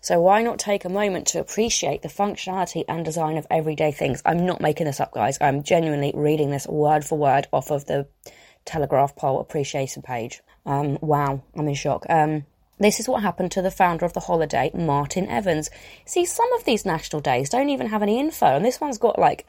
So 0.00 0.20
why 0.20 0.42
not 0.42 0.58
take 0.58 0.84
a 0.84 0.88
moment 0.88 1.26
to 1.28 1.40
appreciate 1.40 2.02
the 2.02 2.08
functionality 2.08 2.84
and 2.88 3.04
design 3.04 3.36
of 3.36 3.46
everyday 3.50 3.92
things? 3.92 4.22
I'm 4.24 4.46
not 4.46 4.60
making 4.60 4.86
this 4.86 5.00
up, 5.00 5.12
guys. 5.12 5.38
I'm 5.40 5.62
genuinely 5.62 6.12
reading 6.14 6.50
this 6.50 6.66
word 6.66 7.04
for 7.04 7.18
word 7.18 7.48
off 7.52 7.70
of 7.70 7.86
the 7.86 8.06
Telegraph 8.64 9.16
Pole 9.16 9.40
appreciation 9.40 10.02
page. 10.02 10.42
Um, 10.66 10.98
wow, 11.00 11.42
I'm 11.56 11.68
in 11.68 11.74
shock. 11.74 12.06
Um, 12.08 12.44
this 12.78 12.98
is 12.98 13.08
what 13.08 13.22
happened 13.22 13.52
to 13.52 13.62
the 13.62 13.70
founder 13.70 14.06
of 14.06 14.14
the 14.14 14.20
holiday, 14.20 14.70
Martin 14.72 15.28
Evans. 15.28 15.70
See, 16.06 16.24
some 16.24 16.50
of 16.54 16.64
these 16.64 16.86
national 16.86 17.20
days 17.20 17.50
don't 17.50 17.68
even 17.68 17.88
have 17.88 18.02
any 18.02 18.18
info, 18.18 18.46
and 18.46 18.64
this 18.64 18.80
one's 18.80 18.98
got 18.98 19.18
like 19.18 19.46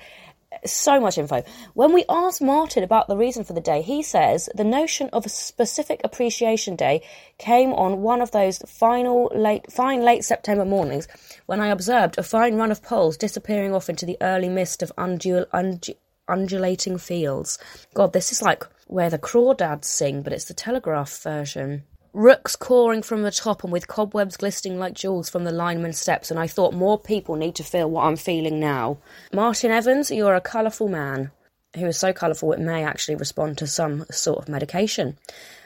so 0.65 0.99
much 0.99 1.17
info. 1.17 1.43
When 1.73 1.93
we 1.93 2.03
asked 2.09 2.41
Martin 2.41 2.83
about 2.83 3.07
the 3.07 3.15
reason 3.17 3.43
for 3.43 3.53
the 3.53 3.61
day, 3.61 3.81
he 3.81 4.03
says 4.03 4.49
the 4.53 4.63
notion 4.63 5.09
of 5.13 5.25
a 5.25 5.29
specific 5.29 6.01
appreciation 6.03 6.75
day 6.75 7.03
came 7.37 7.71
on 7.73 8.01
one 8.01 8.21
of 8.21 8.31
those 8.31 8.59
final 8.67 9.31
late, 9.33 9.71
fine 9.71 10.01
late 10.01 10.23
September 10.23 10.65
mornings 10.65 11.07
when 11.45 11.61
I 11.61 11.67
observed 11.67 12.17
a 12.17 12.23
fine 12.23 12.55
run 12.55 12.71
of 12.71 12.83
poles 12.83 13.17
disappearing 13.17 13.73
off 13.73 13.89
into 13.89 14.05
the 14.05 14.17
early 14.21 14.49
mist 14.49 14.83
of 14.83 14.91
undul- 14.97 15.47
undu- 15.53 15.95
undulating 16.27 16.97
fields. 16.97 17.57
God, 17.93 18.13
this 18.13 18.31
is 18.31 18.41
like 18.41 18.65
where 18.91 19.09
the 19.09 19.17
crawdads 19.17 19.85
sing, 19.85 20.21
but 20.21 20.33
it's 20.33 20.45
the 20.45 20.53
telegraph 20.53 21.21
version. 21.21 21.83
Rooks 22.13 22.57
cawing 22.57 23.03
from 23.03 23.23
the 23.23 23.31
top 23.31 23.63
and 23.63 23.71
with 23.71 23.87
cobwebs 23.87 24.35
glistening 24.35 24.77
like 24.77 24.93
jewels 24.93 25.29
from 25.29 25.45
the 25.45 25.51
lineman's 25.51 25.97
steps, 25.97 26.29
and 26.29 26.37
I 26.37 26.47
thought 26.47 26.73
more 26.73 26.99
people 26.99 27.35
need 27.35 27.55
to 27.55 27.63
feel 27.63 27.89
what 27.89 28.03
I'm 28.03 28.17
feeling 28.17 28.59
now. 28.59 28.97
Martin 29.33 29.71
Evans, 29.71 30.11
you're 30.11 30.35
a 30.35 30.41
colourful 30.41 30.89
man 30.89 31.31
who 31.75 31.85
is 31.85 31.97
so 31.97 32.11
colourful 32.11 32.51
it 32.51 32.59
may 32.59 32.83
actually 32.83 33.15
respond 33.15 33.57
to 33.57 33.67
some 33.67 34.05
sort 34.11 34.39
of 34.39 34.49
medication. 34.49 35.17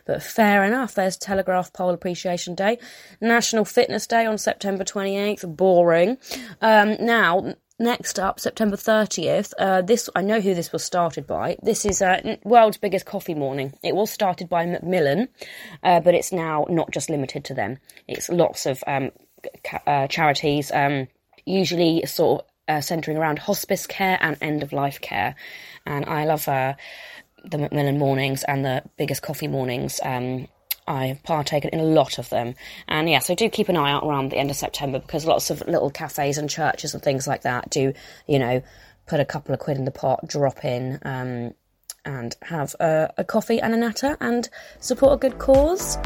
But 0.05 0.21
fair 0.21 0.63
enough, 0.63 0.93
there's 0.93 1.17
Telegraph 1.17 1.73
Pole 1.73 1.95
Appreciation 1.95 2.53
Day, 2.53 2.77
National 3.19 3.65
Fitness 3.65 4.05
Day 4.05 4.27
on 4.27 4.37
September 4.37 4.83
28th, 4.83 5.55
boring. 5.57 6.19
Um, 6.61 6.95
now, 6.99 7.55
Next 7.77 8.19
up, 8.19 8.39
September 8.39 8.77
30th, 8.77 9.51
uh, 9.59 9.81
this 9.81 10.09
I 10.15 10.21
know 10.21 10.39
who 10.39 10.53
this 10.55 10.71
was 10.71 10.81
started 10.81 11.27
by. 11.27 11.57
This 11.61 11.83
is 11.83 12.01
uh, 12.01 12.37
world's 12.45 12.77
biggest 12.77 13.05
coffee 13.05 13.33
morning. 13.33 13.73
It 13.83 13.93
was 13.93 14.09
started 14.09 14.47
by 14.47 14.65
Macmillan, 14.65 15.27
uh, 15.83 15.99
but 15.99 16.13
it's 16.13 16.31
now 16.31 16.65
not 16.69 16.91
just 16.91 17.09
limited 17.09 17.43
to 17.45 17.53
them. 17.53 17.79
It's 18.07 18.29
lots 18.29 18.65
of 18.65 18.81
um, 18.87 19.11
ca- 19.65 19.81
uh, 19.85 20.07
charities, 20.07 20.71
um, 20.71 21.09
usually 21.45 22.05
sort 22.05 22.41
of 22.41 22.47
uh, 22.69 22.79
centering 22.79 23.17
around 23.17 23.39
hospice 23.39 23.85
care 23.87 24.17
and 24.21 24.37
end 24.39 24.63
of 24.63 24.71
life 24.71 25.01
care. 25.01 25.35
And 25.85 26.05
I 26.05 26.23
love 26.23 26.47
uh, 26.47 26.75
the 27.43 27.57
Macmillan 27.57 27.99
mornings 27.99 28.43
and 28.43 28.63
the 28.63 28.83
biggest 28.95 29.21
coffee 29.21 29.49
mornings. 29.49 29.99
Um, 30.01 30.47
I've 30.87 31.23
partaken 31.23 31.71
in 31.71 31.79
a 31.79 31.83
lot 31.83 32.19
of 32.19 32.29
them. 32.29 32.55
And 32.87 33.09
yes, 33.09 33.29
I 33.29 33.35
do 33.35 33.49
keep 33.49 33.69
an 33.69 33.77
eye 33.77 33.91
out 33.91 34.03
around 34.03 34.31
the 34.31 34.37
end 34.37 34.51
of 34.51 34.55
September 34.55 34.99
because 34.99 35.25
lots 35.25 35.49
of 35.49 35.61
little 35.67 35.89
cafes 35.89 36.37
and 36.37 36.49
churches 36.49 36.93
and 36.93 37.01
things 37.01 37.27
like 37.27 37.41
that 37.41 37.69
do, 37.69 37.93
you 38.27 38.39
know, 38.39 38.61
put 39.07 39.19
a 39.19 39.25
couple 39.25 39.53
of 39.53 39.59
quid 39.59 39.77
in 39.77 39.85
the 39.85 39.91
pot, 39.91 40.27
drop 40.27 40.63
in, 40.63 40.99
um, 41.03 41.53
and 42.05 42.35
have 42.43 42.75
a, 42.79 43.11
a 43.17 43.23
coffee 43.23 43.59
and 43.59 43.73
a 43.73 43.77
natter 43.77 44.15
and 44.21 44.47
support 44.79 45.13
a 45.13 45.17
good 45.17 45.39
cause. 45.39 45.97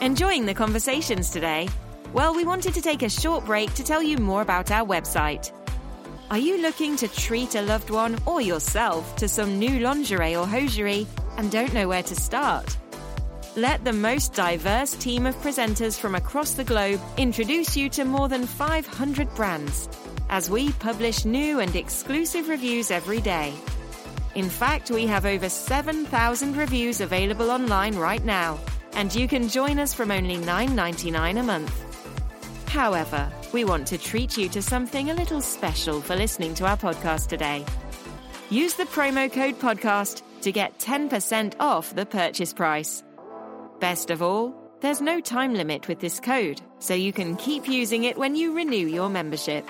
Enjoying 0.00 0.46
the 0.46 0.54
conversations 0.54 1.30
today? 1.30 1.68
Well, 2.12 2.34
we 2.34 2.44
wanted 2.44 2.74
to 2.74 2.80
take 2.80 3.02
a 3.02 3.10
short 3.10 3.44
break 3.44 3.74
to 3.74 3.82
tell 3.84 4.02
you 4.02 4.18
more 4.18 4.40
about 4.40 4.70
our 4.70 4.86
website. 4.86 5.52
Are 6.30 6.38
you 6.38 6.62
looking 6.62 6.94
to 6.96 7.08
treat 7.08 7.54
a 7.54 7.62
loved 7.62 7.90
one 7.90 8.18
or 8.24 8.40
yourself 8.40 9.16
to 9.16 9.28
some 9.28 9.58
new 9.58 9.80
lingerie 9.80 10.36
or 10.36 10.46
hosiery 10.46 11.06
and 11.38 11.50
don't 11.50 11.72
know 11.72 11.88
where 11.88 12.02
to 12.02 12.14
start? 12.14 12.76
Let 13.56 13.84
the 13.84 13.92
most 13.92 14.34
diverse 14.34 14.92
team 14.92 15.24
of 15.24 15.34
presenters 15.36 15.98
from 15.98 16.14
across 16.14 16.52
the 16.52 16.64
globe 16.64 17.00
introduce 17.16 17.76
you 17.76 17.88
to 17.90 18.04
more 18.04 18.28
than 18.28 18.44
500 18.44 19.34
brands 19.34 19.88
as 20.28 20.50
we 20.50 20.72
publish 20.72 21.24
new 21.24 21.60
and 21.60 21.74
exclusive 21.74 22.48
reviews 22.48 22.90
every 22.90 23.20
day. 23.20 23.54
In 24.34 24.48
fact, 24.50 24.90
we 24.90 25.06
have 25.06 25.26
over 25.26 25.48
7,000 25.48 26.56
reviews 26.56 27.00
available 27.00 27.50
online 27.50 27.96
right 27.96 28.24
now, 28.24 28.58
and 28.92 29.14
you 29.14 29.26
can 29.26 29.48
join 29.48 29.78
us 29.78 29.94
from 29.94 30.10
only 30.10 30.36
$9.99 30.36 31.40
a 31.40 31.42
month. 31.42 32.68
However, 32.68 33.32
we 33.52 33.64
want 33.64 33.86
to 33.88 33.98
treat 33.98 34.36
you 34.36 34.48
to 34.50 34.60
something 34.60 35.10
a 35.10 35.14
little 35.14 35.40
special 35.40 36.00
for 36.00 36.14
listening 36.14 36.54
to 36.54 36.66
our 36.66 36.76
podcast 36.76 37.28
today. 37.28 37.64
Use 38.50 38.74
the 38.74 38.84
promo 38.84 39.32
code 39.32 39.58
podcast 39.58 40.22
to 40.42 40.52
get 40.52 40.78
10% 40.78 41.54
off 41.60 41.94
the 41.94 42.06
purchase 42.06 42.52
price. 42.52 43.02
Best 43.80 44.10
of 44.10 44.22
all, 44.22 44.54
there's 44.80 45.00
no 45.00 45.20
time 45.20 45.54
limit 45.54 45.88
with 45.88 46.00
this 46.00 46.20
code, 46.20 46.60
so 46.78 46.94
you 46.94 47.12
can 47.12 47.36
keep 47.36 47.68
using 47.68 48.04
it 48.04 48.16
when 48.16 48.36
you 48.36 48.54
renew 48.54 48.86
your 48.86 49.08
membership. 49.08 49.68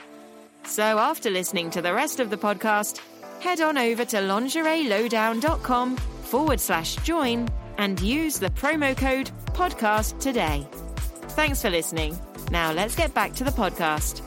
So 0.65 0.99
after 0.99 1.31
listening 1.31 1.71
to 1.71 1.83
the 1.83 1.95
rest 1.95 2.21
of 2.21 2.31
the 2.31 2.37
podcast, 2.37 3.01
head 3.41 3.61
on 3.61 3.79
over 3.79 4.05
to 4.05 4.17
lingerielowdown.com 4.17 5.97
forward 5.97 6.61
slash 6.61 6.97
join 6.97 7.49
and 7.79 8.01
use 8.01 8.39
the 8.39 8.51
promo 8.51 8.97
code 8.97 9.31
podcast 9.55 10.19
today. 10.21 10.67
Thanks 11.31 11.63
for 11.63 11.71
listening. 11.71 12.19
Now 12.51 12.73
let's 12.73 12.97
get 12.97 13.15
back 13.15 13.35
to 13.35 13.45
the 13.45 13.51
podcast. 13.51 14.23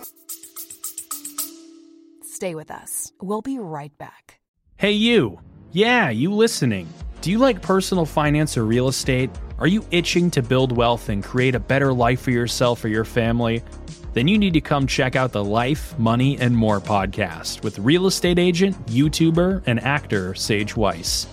Stay 2.23 2.55
with 2.55 2.71
us. 2.71 3.11
We'll 3.21 3.41
be 3.43 3.59
right 3.59 3.95
back. 3.99 4.39
Hey, 4.77 4.93
you. 4.93 5.39
Yeah, 5.73 6.09
you 6.09 6.33
listening. 6.33 6.89
Do 7.21 7.31
you 7.31 7.37
like 7.37 7.61
personal 7.61 8.05
finance 8.05 8.57
or 8.57 8.65
real 8.65 8.89
estate? 8.89 9.29
Are 9.57 9.67
you 9.67 9.85
itching 9.89 10.29
to 10.31 10.41
build 10.41 10.75
wealth 10.75 11.07
and 11.07 11.23
create 11.23 11.55
a 11.55 11.61
better 11.61 11.93
life 11.93 12.19
for 12.19 12.31
yourself 12.31 12.83
or 12.83 12.89
your 12.89 13.05
family? 13.05 13.63
Then 14.11 14.27
you 14.27 14.37
need 14.37 14.51
to 14.55 14.59
come 14.59 14.85
check 14.85 15.15
out 15.15 15.31
the 15.31 15.45
Life, 15.45 15.97
Money, 15.97 16.37
and 16.41 16.53
More 16.53 16.81
podcast 16.81 17.63
with 17.63 17.79
real 17.79 18.07
estate 18.07 18.37
agent, 18.37 18.85
YouTuber, 18.87 19.63
and 19.65 19.79
actor 19.79 20.35
Sage 20.35 20.75
Weiss. 20.75 21.25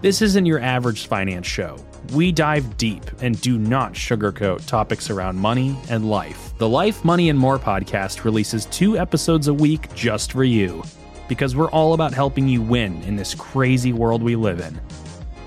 This 0.00 0.22
isn't 0.22 0.46
your 0.46 0.60
average 0.60 1.06
finance 1.06 1.46
show. 1.46 1.76
We 2.14 2.32
dive 2.32 2.78
deep 2.78 3.04
and 3.20 3.38
do 3.42 3.58
not 3.58 3.92
sugarcoat 3.92 4.64
topics 4.64 5.10
around 5.10 5.36
money 5.36 5.76
and 5.90 6.08
life. 6.08 6.54
The 6.56 6.68
Life, 6.68 7.04
Money, 7.04 7.28
and 7.28 7.38
More 7.38 7.58
podcast 7.58 8.24
releases 8.24 8.64
two 8.66 8.96
episodes 8.96 9.48
a 9.48 9.54
week 9.54 9.94
just 9.94 10.32
for 10.32 10.44
you 10.44 10.82
because 11.32 11.56
we're 11.56 11.70
all 11.70 11.94
about 11.94 12.12
helping 12.12 12.46
you 12.46 12.60
win 12.60 13.02
in 13.04 13.16
this 13.16 13.34
crazy 13.34 13.90
world 13.90 14.22
we 14.22 14.36
live 14.36 14.60
in. 14.60 14.78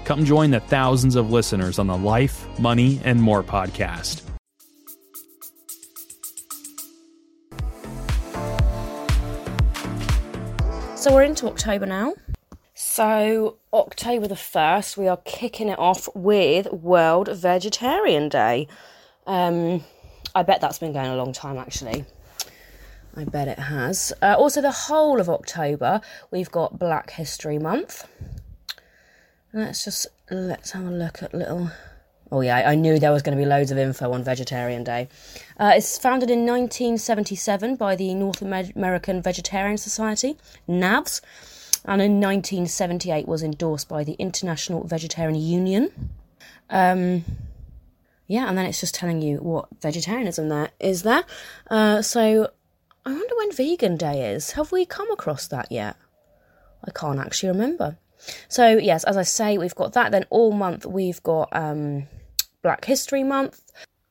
Come 0.03 0.25
join 0.25 0.49
the 0.49 0.59
thousands 0.59 1.15
of 1.15 1.29
listeners 1.29 1.77
on 1.77 1.85
the 1.85 1.95
Life, 1.95 2.47
Money, 2.57 2.99
and 3.03 3.21
More 3.21 3.43
podcast. 3.43 4.23
So 10.95 11.13
we're 11.13 11.21
into 11.21 11.45
October 11.45 11.85
now. 11.85 12.15
So, 12.73 13.57
October 13.71 14.27
the 14.27 14.33
1st, 14.33 14.97
we 14.97 15.07
are 15.07 15.17
kicking 15.17 15.69
it 15.69 15.77
off 15.77 16.09
with 16.15 16.65
World 16.73 17.29
Vegetarian 17.31 18.27
Day. 18.27 18.67
Um, 19.27 19.83
I 20.33 20.41
bet 20.41 20.61
that's 20.61 20.79
been 20.79 20.93
going 20.93 21.11
a 21.11 21.15
long 21.15 21.31
time 21.31 21.59
actually. 21.59 22.05
I 23.17 23.23
bet 23.23 23.47
it 23.47 23.59
has. 23.59 24.11
Uh, 24.21 24.35
also, 24.37 24.61
the 24.61 24.71
whole 24.71 25.19
of 25.21 25.29
October, 25.29 26.01
we've 26.31 26.51
got 26.51 26.77
Black 26.77 27.11
History 27.11 27.57
Month. 27.57 28.07
Let's 29.53 29.85
just 29.85 30.07
let's 30.29 30.71
have 30.71 30.85
a 30.85 30.91
look 30.91 31.23
at 31.23 31.33
little. 31.33 31.71
Oh 32.31 32.41
yeah, 32.41 32.67
I 32.67 32.75
knew 32.75 32.99
there 32.99 33.11
was 33.11 33.21
going 33.21 33.37
to 33.37 33.41
be 33.41 33.47
loads 33.47 33.71
of 33.71 33.77
info 33.77 34.11
on 34.11 34.23
Vegetarian 34.23 34.83
Day. 34.83 35.07
Uh, 35.57 35.73
it's 35.75 35.97
founded 35.97 36.29
in 36.29 36.39
1977 36.39 37.77
by 37.77 37.95
the 37.95 38.13
North 38.13 38.41
American 38.41 39.21
Vegetarian 39.21 39.77
Society 39.77 40.35
(NAVS), 40.67 41.21
and 41.85 42.01
in 42.01 42.19
1978 42.19 43.27
was 43.27 43.43
endorsed 43.43 43.87
by 43.87 44.03
the 44.03 44.13
International 44.13 44.83
Vegetarian 44.83 45.39
Union. 45.39 46.09
Um, 46.69 47.23
yeah, 48.27 48.49
and 48.49 48.57
then 48.57 48.65
it's 48.65 48.81
just 48.81 48.95
telling 48.95 49.21
you 49.21 49.37
what 49.37 49.67
vegetarianism 49.81 50.49
there 50.49 50.71
is 50.79 51.03
there. 51.03 51.23
Uh, 51.69 52.01
so 52.01 52.49
I 53.05 53.11
wonder 53.11 53.35
when 53.37 53.51
Vegan 53.51 53.97
Day 53.97 54.33
is. 54.33 54.51
Have 54.51 54.71
we 54.71 54.85
come 54.85 55.11
across 55.11 55.47
that 55.47 55.71
yet? 55.71 55.95
I 56.83 56.91
can't 56.91 57.19
actually 57.19 57.49
remember. 57.49 57.97
So 58.47 58.77
yes, 58.77 59.03
as 59.03 59.17
I 59.17 59.23
say, 59.23 59.57
we've 59.57 59.75
got 59.75 59.93
that. 59.93 60.11
Then 60.11 60.25
all 60.29 60.51
month 60.51 60.85
we've 60.85 61.21
got 61.21 61.49
um, 61.51 62.07
Black 62.63 62.85
History 62.85 63.23
Month, 63.23 63.61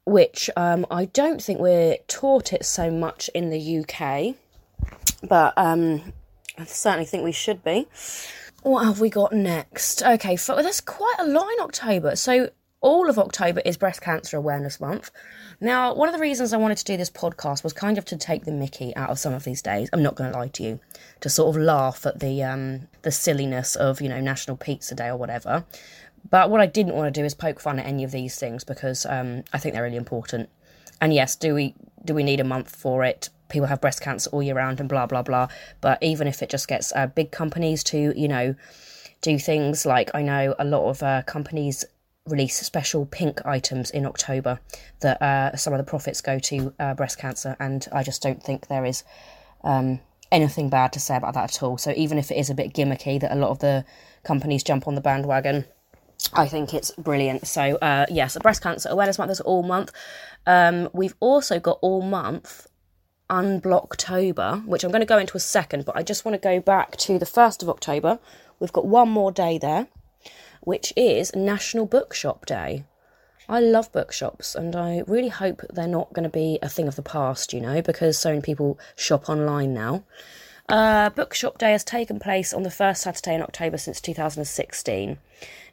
which 0.04 0.48
um, 0.56 0.86
I 0.90 1.06
don't 1.06 1.42
think 1.42 1.58
we're 1.58 1.96
taught 2.06 2.52
it 2.52 2.64
so 2.64 2.90
much 2.90 3.28
in 3.34 3.50
the 3.50 3.78
UK, 3.80 4.36
but 5.28 5.54
um, 5.56 6.12
I 6.56 6.64
certainly 6.64 7.06
think 7.06 7.24
we 7.24 7.32
should 7.32 7.64
be. 7.64 7.88
What 8.62 8.84
have 8.84 9.00
we 9.00 9.10
got 9.10 9.32
next? 9.32 10.02
Okay, 10.02 10.36
for, 10.36 10.62
there's 10.62 10.80
quite 10.80 11.16
a 11.18 11.26
lot 11.26 11.48
in 11.50 11.64
October. 11.64 12.16
So 12.16 12.50
all 12.84 13.08
of 13.08 13.18
October 13.18 13.62
is 13.64 13.78
Breast 13.78 14.02
Cancer 14.02 14.36
Awareness 14.36 14.78
Month. 14.78 15.10
Now, 15.58 15.94
one 15.94 16.06
of 16.06 16.14
the 16.14 16.20
reasons 16.20 16.52
I 16.52 16.58
wanted 16.58 16.76
to 16.76 16.84
do 16.84 16.98
this 16.98 17.08
podcast 17.08 17.64
was 17.64 17.72
kind 17.72 17.96
of 17.96 18.04
to 18.04 18.16
take 18.18 18.44
the 18.44 18.52
mickey 18.52 18.94
out 18.94 19.08
of 19.08 19.18
some 19.18 19.32
of 19.32 19.44
these 19.44 19.62
days. 19.62 19.88
I'm 19.94 20.02
not 20.02 20.16
going 20.16 20.30
to 20.30 20.38
lie 20.38 20.48
to 20.48 20.62
you, 20.62 20.80
to 21.20 21.30
sort 21.30 21.56
of 21.56 21.62
laugh 21.62 22.04
at 22.04 22.20
the 22.20 22.42
um, 22.42 22.88
the 23.00 23.10
silliness 23.10 23.74
of 23.74 24.02
you 24.02 24.10
know 24.10 24.20
National 24.20 24.58
Pizza 24.58 24.94
Day 24.94 25.08
or 25.08 25.16
whatever. 25.16 25.64
But 26.28 26.50
what 26.50 26.60
I 26.60 26.66
didn't 26.66 26.94
want 26.94 27.12
to 27.12 27.20
do 27.20 27.24
is 27.24 27.34
poke 27.34 27.58
fun 27.58 27.78
at 27.78 27.86
any 27.86 28.04
of 28.04 28.10
these 28.10 28.38
things 28.38 28.64
because 28.64 29.06
um, 29.06 29.44
I 29.54 29.58
think 29.58 29.74
they're 29.74 29.82
really 29.82 29.96
important. 29.96 30.50
And 31.00 31.14
yes, 31.14 31.36
do 31.36 31.54
we 31.54 31.74
do 32.04 32.12
we 32.12 32.22
need 32.22 32.40
a 32.40 32.44
month 32.44 32.76
for 32.76 33.02
it? 33.02 33.30
People 33.48 33.68
have 33.68 33.80
breast 33.80 34.02
cancer 34.02 34.28
all 34.28 34.42
year 34.42 34.56
round 34.56 34.78
and 34.78 34.90
blah 34.90 35.06
blah 35.06 35.22
blah. 35.22 35.48
But 35.80 36.02
even 36.02 36.28
if 36.28 36.42
it 36.42 36.50
just 36.50 36.68
gets 36.68 36.92
uh, 36.94 37.06
big 37.06 37.30
companies 37.30 37.82
to 37.84 38.12
you 38.14 38.28
know 38.28 38.54
do 39.22 39.38
things 39.38 39.86
like 39.86 40.10
I 40.14 40.20
know 40.20 40.54
a 40.58 40.66
lot 40.66 40.90
of 40.90 41.02
uh, 41.02 41.22
companies 41.22 41.82
release 42.26 42.58
special 42.60 43.06
pink 43.06 43.44
items 43.44 43.90
in 43.90 44.06
October 44.06 44.58
that 45.00 45.20
uh, 45.20 45.56
some 45.56 45.72
of 45.72 45.78
the 45.78 45.84
profits 45.84 46.20
go 46.20 46.38
to 46.38 46.72
uh, 46.78 46.94
breast 46.94 47.18
cancer, 47.18 47.56
and 47.60 47.86
I 47.92 48.02
just 48.02 48.22
don't 48.22 48.42
think 48.42 48.68
there 48.68 48.84
is 48.84 49.04
um, 49.62 50.00
anything 50.32 50.70
bad 50.70 50.92
to 50.94 51.00
say 51.00 51.16
about 51.16 51.34
that 51.34 51.44
at 51.44 51.62
all. 51.62 51.76
So 51.78 51.92
even 51.96 52.18
if 52.18 52.30
it 52.30 52.36
is 52.36 52.50
a 52.50 52.54
bit 52.54 52.72
gimmicky 52.72 53.20
that 53.20 53.32
a 53.32 53.36
lot 53.36 53.50
of 53.50 53.58
the 53.58 53.84
companies 54.22 54.62
jump 54.62 54.88
on 54.88 54.94
the 54.94 55.00
bandwagon, 55.00 55.66
I 56.32 56.46
think 56.46 56.72
it's 56.72 56.90
brilliant. 56.92 57.46
So 57.46 57.76
uh, 57.76 58.06
yes, 58.10 58.38
breast 58.42 58.62
cancer 58.62 58.88
awareness 58.88 59.18
month 59.18 59.30
is 59.30 59.40
all 59.40 59.62
month. 59.62 59.92
Um, 60.46 60.88
we've 60.92 61.14
also 61.20 61.60
got 61.60 61.78
all 61.82 62.00
month 62.02 62.66
Unblocktober, 63.30 64.64
which 64.66 64.84
I'm 64.84 64.90
going 64.90 65.00
to 65.00 65.06
go 65.06 65.18
into 65.18 65.36
a 65.36 65.40
second, 65.40 65.84
but 65.84 65.96
I 65.96 66.02
just 66.02 66.24
want 66.24 66.34
to 66.34 66.38
go 66.38 66.60
back 66.60 66.96
to 66.98 67.18
the 67.18 67.26
1st 67.26 67.62
of 67.62 67.68
October. 67.68 68.18
We've 68.60 68.72
got 68.72 68.86
one 68.86 69.08
more 69.08 69.32
day 69.32 69.58
there 69.58 69.88
which 70.64 70.92
is 70.96 71.34
National 71.34 71.86
Bookshop 71.86 72.46
Day. 72.46 72.84
I 73.48 73.60
love 73.60 73.92
bookshops 73.92 74.54
and 74.54 74.74
I 74.74 75.02
really 75.06 75.28
hope 75.28 75.62
they're 75.70 75.86
not 75.86 76.12
going 76.12 76.24
to 76.24 76.30
be 76.30 76.58
a 76.62 76.68
thing 76.68 76.88
of 76.88 76.96
the 76.96 77.02
past, 77.02 77.52
you 77.52 77.60
know, 77.60 77.82
because 77.82 78.18
so 78.18 78.30
many 78.30 78.40
people 78.40 78.78
shop 78.96 79.28
online 79.28 79.74
now. 79.74 80.04
Uh, 80.66 81.10
Bookshop 81.10 81.58
Day 81.58 81.72
has 81.72 81.84
taken 81.84 82.18
place 82.18 82.54
on 82.54 82.62
the 82.62 82.70
first 82.70 83.02
Saturday 83.02 83.34
in 83.34 83.42
October 83.42 83.76
since 83.76 84.00
2016. 84.00 85.18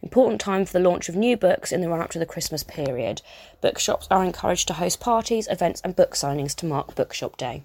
Important 0.02 0.42
time 0.42 0.66
for 0.66 0.74
the 0.74 0.84
launch 0.84 1.08
of 1.08 1.16
new 1.16 1.38
books 1.38 1.72
in 1.72 1.80
the 1.80 1.88
run 1.88 2.02
up 2.02 2.10
to 2.10 2.20
the 2.20 2.26
Christmas 2.26 2.64
period. 2.64 3.22
Bookshops 3.62 4.08
are 4.12 4.24
encouraged 4.24 4.68
to 4.68 4.74
host 4.74 5.00
parties, 5.00 5.48
events, 5.50 5.80
and 5.86 5.96
book 5.96 6.14
signings 6.14 6.56
to 6.56 6.66
mark 6.66 6.94
Bookshop 6.96 7.38
Day. 7.38 7.64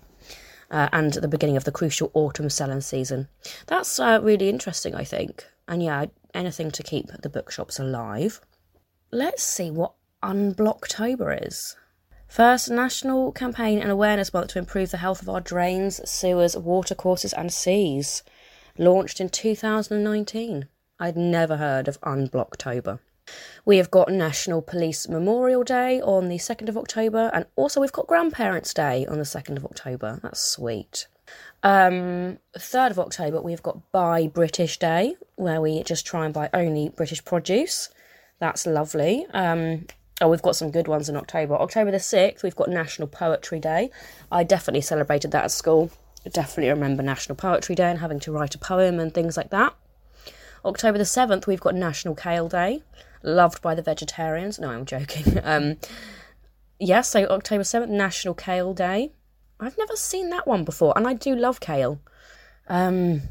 Uh, 0.71 0.89
and 0.93 1.15
the 1.15 1.29
beginning 1.29 1.57
of 1.57 1.65
the 1.65 1.73
crucial 1.73 2.11
autumn 2.15 2.51
selling 2.51 2.81
season. 2.81 3.29
That's 3.67 3.99
uh, 3.99 4.21
really 4.23 4.49
interesting, 4.49 4.95
I 4.95 5.05
think. 5.05 5.45
And 5.67 5.83
yeah, 5.83 6.07
anything 6.37 6.71
to 6.71 6.83
keep 6.83 7.09
the 7.09 7.29
bookshops 7.29 7.79
alive. 7.79 8.41
Let's 9.11 9.43
see 9.43 9.71
what 9.71 9.95
Unblocktober 10.23 11.47
is. 11.47 11.77
First, 12.29 12.71
National 12.71 13.33
Campaign 13.33 13.81
and 13.81 13.91
Awareness 13.91 14.33
Month 14.33 14.49
to 14.49 14.59
improve 14.59 14.91
the 14.91 14.97
health 14.99 15.23
of 15.23 15.29
our 15.29 15.41
drains, 15.41 16.01
sewers, 16.09 16.57
watercourses, 16.57 17.33
and 17.33 17.53
seas. 17.53 18.23
Launched 18.79 19.21
in 19.21 19.29
2019. 19.29 20.69
I'd 20.99 21.17
never 21.17 21.57
heard 21.57 21.89
of 21.89 22.01
Unblocktober. 22.01 22.99
We 23.65 23.79
have 23.79 23.91
got 23.91 24.11
National 24.11 24.63
Police 24.63 25.09
Memorial 25.09 25.65
Day 25.65 26.01
on 26.01 26.29
the 26.29 26.39
2nd 26.39 26.69
of 26.69 26.77
October, 26.77 27.31
and 27.33 27.47
also 27.57 27.81
we've 27.81 27.93
got 27.93 28.07
Grandparents' 28.07 28.75
Day 28.75 29.07
on 29.07 29.19
the 29.19 29.25
2nd 29.25 29.57
of 29.57 29.65
October. 29.65 30.21
That's 30.23 30.41
sweet. 30.41 31.09
Um, 31.63 32.39
3rd 32.57 32.91
of 32.93 32.99
October, 32.99 33.41
we've 33.41 33.63
got 33.63 33.91
Buy 33.93 34.29
British 34.29 34.79
Day, 34.79 35.17
where 35.37 35.61
we 35.61 35.83
just 35.83 36.07
try 36.07 36.25
and 36.25 36.33
buy 36.33 36.49
only 36.55 36.91
British 36.91 37.25
produce. 37.25 37.89
That's 38.39 38.67
lovely. 38.67 39.27
Um, 39.33 39.87
oh, 40.21 40.29
we've 40.29 40.43
got 40.43 40.57
some 40.57 40.71
good 40.71 40.89
ones 40.89 41.09
in 41.09 41.17
October. 41.17 41.55
October 41.55 41.91
the 41.91 41.97
6th, 41.99 42.43
we've 42.43 42.57
got 42.57 42.69
National 42.69 43.09
Poetry 43.09 43.61
Day. 43.61 43.91
I 44.31 44.45
definitely 44.45 44.83
celebrated 44.83 45.31
that 45.33 45.45
at 45.45 45.51
school. 45.51 45.91
I 46.25 46.29
definitely 46.29 46.71
remember 46.71 47.03
National 47.03 47.37
Poetry 47.37 47.75
Day 47.75 47.91
and 47.91 48.01
having 48.01 48.21
to 48.21 48.33
write 48.33 48.55
a 48.55 48.59
poem 48.59 49.01
and 49.01 49.13
things 49.13 49.37
like 49.37 49.51
that. 49.51 49.75
October 50.65 50.99
the 50.99 51.05
7th, 51.05 51.47
we've 51.47 51.61
got 51.61 51.75
National 51.75 52.15
Kale 52.15 52.49
Day, 52.49 52.83
loved 53.23 53.63
by 53.63 53.75
the 53.75 53.83
vegetarians. 53.83 54.59
No, 54.59 54.71
I'm 54.71 54.85
joking. 54.85 55.39
Um, 55.45 55.77
yes, 56.79 56.89
yeah, 56.89 57.01
so 57.01 57.27
October 57.27 57.63
7th, 57.63 57.89
National 57.89 58.35
Kale 58.35 58.75
Day. 58.75 59.13
I've 59.59 59.79
never 59.79 59.97
seen 59.97 60.31
that 60.31 60.47
one 60.47 60.65
before, 60.65 60.93
and 60.97 61.07
I 61.07 61.15
do 61.15 61.35
love 61.35 61.61
kale. 61.61 62.01
Um, 62.69 63.23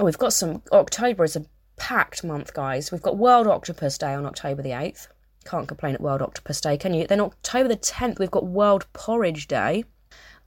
oh, 0.00 0.04
we've 0.04 0.18
got 0.18 0.32
some. 0.32 0.62
October 0.72 1.24
is 1.24 1.36
a 1.36 1.46
packed 1.76 2.24
month, 2.24 2.54
guys. 2.54 2.90
We've 2.90 3.02
got 3.02 3.18
World 3.18 3.46
Octopus 3.46 3.98
Day 3.98 4.14
on 4.14 4.26
October 4.26 4.62
the 4.62 4.70
8th. 4.70 5.08
Can't 5.44 5.68
complain 5.68 5.94
at 5.94 6.00
World 6.00 6.22
Octopus 6.22 6.60
Day, 6.60 6.78
can 6.78 6.94
you? 6.94 7.06
Then 7.06 7.20
October 7.20 7.68
the 7.68 7.76
10th, 7.76 8.18
we've 8.18 8.30
got 8.30 8.46
World 8.46 8.86
Porridge 8.92 9.46
Day. 9.46 9.84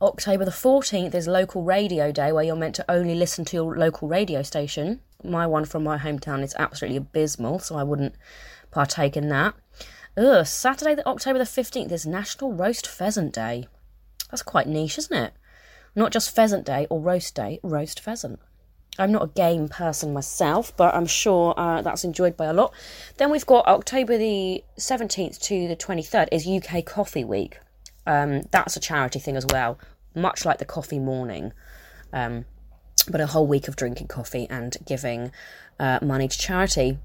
October 0.02 0.46
the 0.46 0.52
14th 0.52 1.14
is 1.14 1.28
Local 1.28 1.64
Radio 1.64 2.12
Day, 2.12 2.32
where 2.32 2.44
you're 2.44 2.56
meant 2.56 2.76
to 2.76 2.86
only 2.90 3.16
listen 3.16 3.46
to 3.46 3.58
your 3.58 3.76
local 3.76 4.08
radio 4.08 4.42
station. 4.42 5.02
My 5.24 5.46
one 5.46 5.66
from 5.66 5.84
my 5.84 5.98
hometown 5.98 6.44
is 6.44 6.56
absolutely 6.58 6.98
abysmal, 6.98 7.60
so 7.60 7.76
I 7.76 7.84
wouldn't 7.84 8.16
partake 8.72 9.18
in 9.18 9.30
that. 9.30 9.56
Ugh, 10.16 10.46
Saturday, 10.46 10.96
the 10.96 11.08
October 11.08 11.40
the 11.40 11.46
15th 11.46 11.92
is 11.92 12.06
National 12.06 12.54
Roast 12.54 12.88
Pheasant 12.88 13.34
Day. 13.34 13.68
That's 14.30 14.44
quite 14.44 14.68
niche, 14.68 14.98
isn't 14.98 15.18
it? 15.18 15.34
Not 15.96 16.12
just 16.12 16.36
pheasant 16.36 16.66
day 16.66 16.88
or 16.90 17.02
roast 17.02 17.36
day, 17.36 17.60
roast 17.64 18.00
pheasant. 18.00 18.40
I'm 19.00 19.12
not 19.12 19.24
a 19.24 19.28
game 19.28 19.70
person 19.70 20.14
myself, 20.14 20.76
but 20.76 20.94
I'm 20.96 21.06
sure 21.06 21.54
uh, 21.58 21.82
that's 21.82 22.04
enjoyed 22.04 22.36
by 22.36 22.46
a 22.46 22.54
lot. 22.54 22.74
Then 23.18 23.30
we've 23.30 23.46
got 23.46 23.68
October 23.68 24.18
the 24.18 24.64
17th 24.80 25.40
to 25.42 25.68
the 25.68 25.76
23rd 25.76 26.30
is 26.32 26.48
UK 26.48 26.84
Coffee 26.84 27.24
Week. 27.24 27.60
Um, 28.06 28.44
that's 28.52 28.76
a 28.76 28.80
charity 28.80 29.20
thing 29.20 29.36
as 29.36 29.46
well, 29.52 29.78
much 30.16 30.46
like 30.46 30.58
the 30.58 30.66
coffee 30.66 31.00
morning, 31.00 31.52
um, 32.14 32.46
but 33.10 33.22
a 33.22 33.28
whole 33.28 33.46
week 33.46 33.68
of 33.68 33.76
drinking 33.76 34.08
coffee 34.08 34.48
and 34.50 34.78
giving 34.86 35.32
uh, 35.80 36.00
money 36.02 36.28
to 36.28 36.38
charity. 36.38 36.98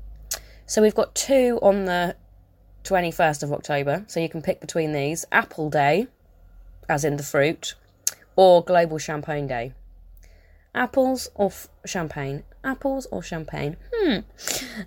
So 0.64 0.80
we've 0.80 0.94
got 0.94 1.14
two 1.14 1.58
on 1.60 1.84
the 1.84 2.16
21st 2.84 3.42
of 3.42 3.52
October, 3.52 4.04
so 4.06 4.20
you 4.20 4.28
can 4.28 4.42
pick 4.42 4.60
between 4.60 4.92
these 4.92 5.24
Apple 5.32 5.68
Day, 5.68 6.06
as 6.88 7.04
in 7.04 7.16
the 7.16 7.22
fruit, 7.22 7.74
or 8.36 8.62
Global 8.62 8.98
Champagne 8.98 9.46
Day. 9.46 9.72
Apples 10.74 11.28
or 11.34 11.46
f- 11.46 11.68
champagne? 11.84 12.44
Apples 12.64 13.06
or 13.10 13.22
champagne? 13.22 13.76
Hmm. 13.94 14.18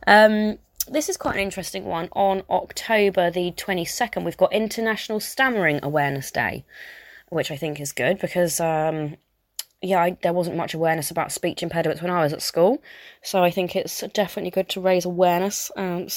Um, 0.08 0.58
this 0.88 1.10
is 1.10 1.18
quite 1.18 1.36
an 1.36 1.42
interesting 1.42 1.86
one. 1.86 2.10
On 2.14 2.44
October 2.50 3.30
the 3.30 3.52
22nd, 3.52 4.24
we've 4.24 4.38
got 4.38 4.54
International 4.54 5.20
Stammering 5.20 5.80
Awareness 5.84 6.32
Day, 6.32 6.66
which 7.30 7.52
I 7.52 7.58
think 7.58 7.80
is 7.80 7.92
good 7.92 8.20
because, 8.20 8.60
um, 8.60 9.18
yeah, 9.82 10.02
I, 10.02 10.18
there 10.22 10.34
wasn't 10.34 10.58
much 10.58 10.74
awareness 10.74 11.12
about 11.12 11.32
speech 11.32 11.62
impediments 11.62 12.02
when 12.02 12.12
I 12.12 12.22
was 12.24 12.34
at 12.34 12.42
school. 12.42 12.82
So 13.22 13.44
I 13.44 13.52
think 13.52 13.76
it's 13.76 14.02
definitely 14.14 14.52
good 14.52 14.70
to 14.70 14.82
raise 14.82 15.06
awareness. 15.06 15.72
Um, 15.76 16.08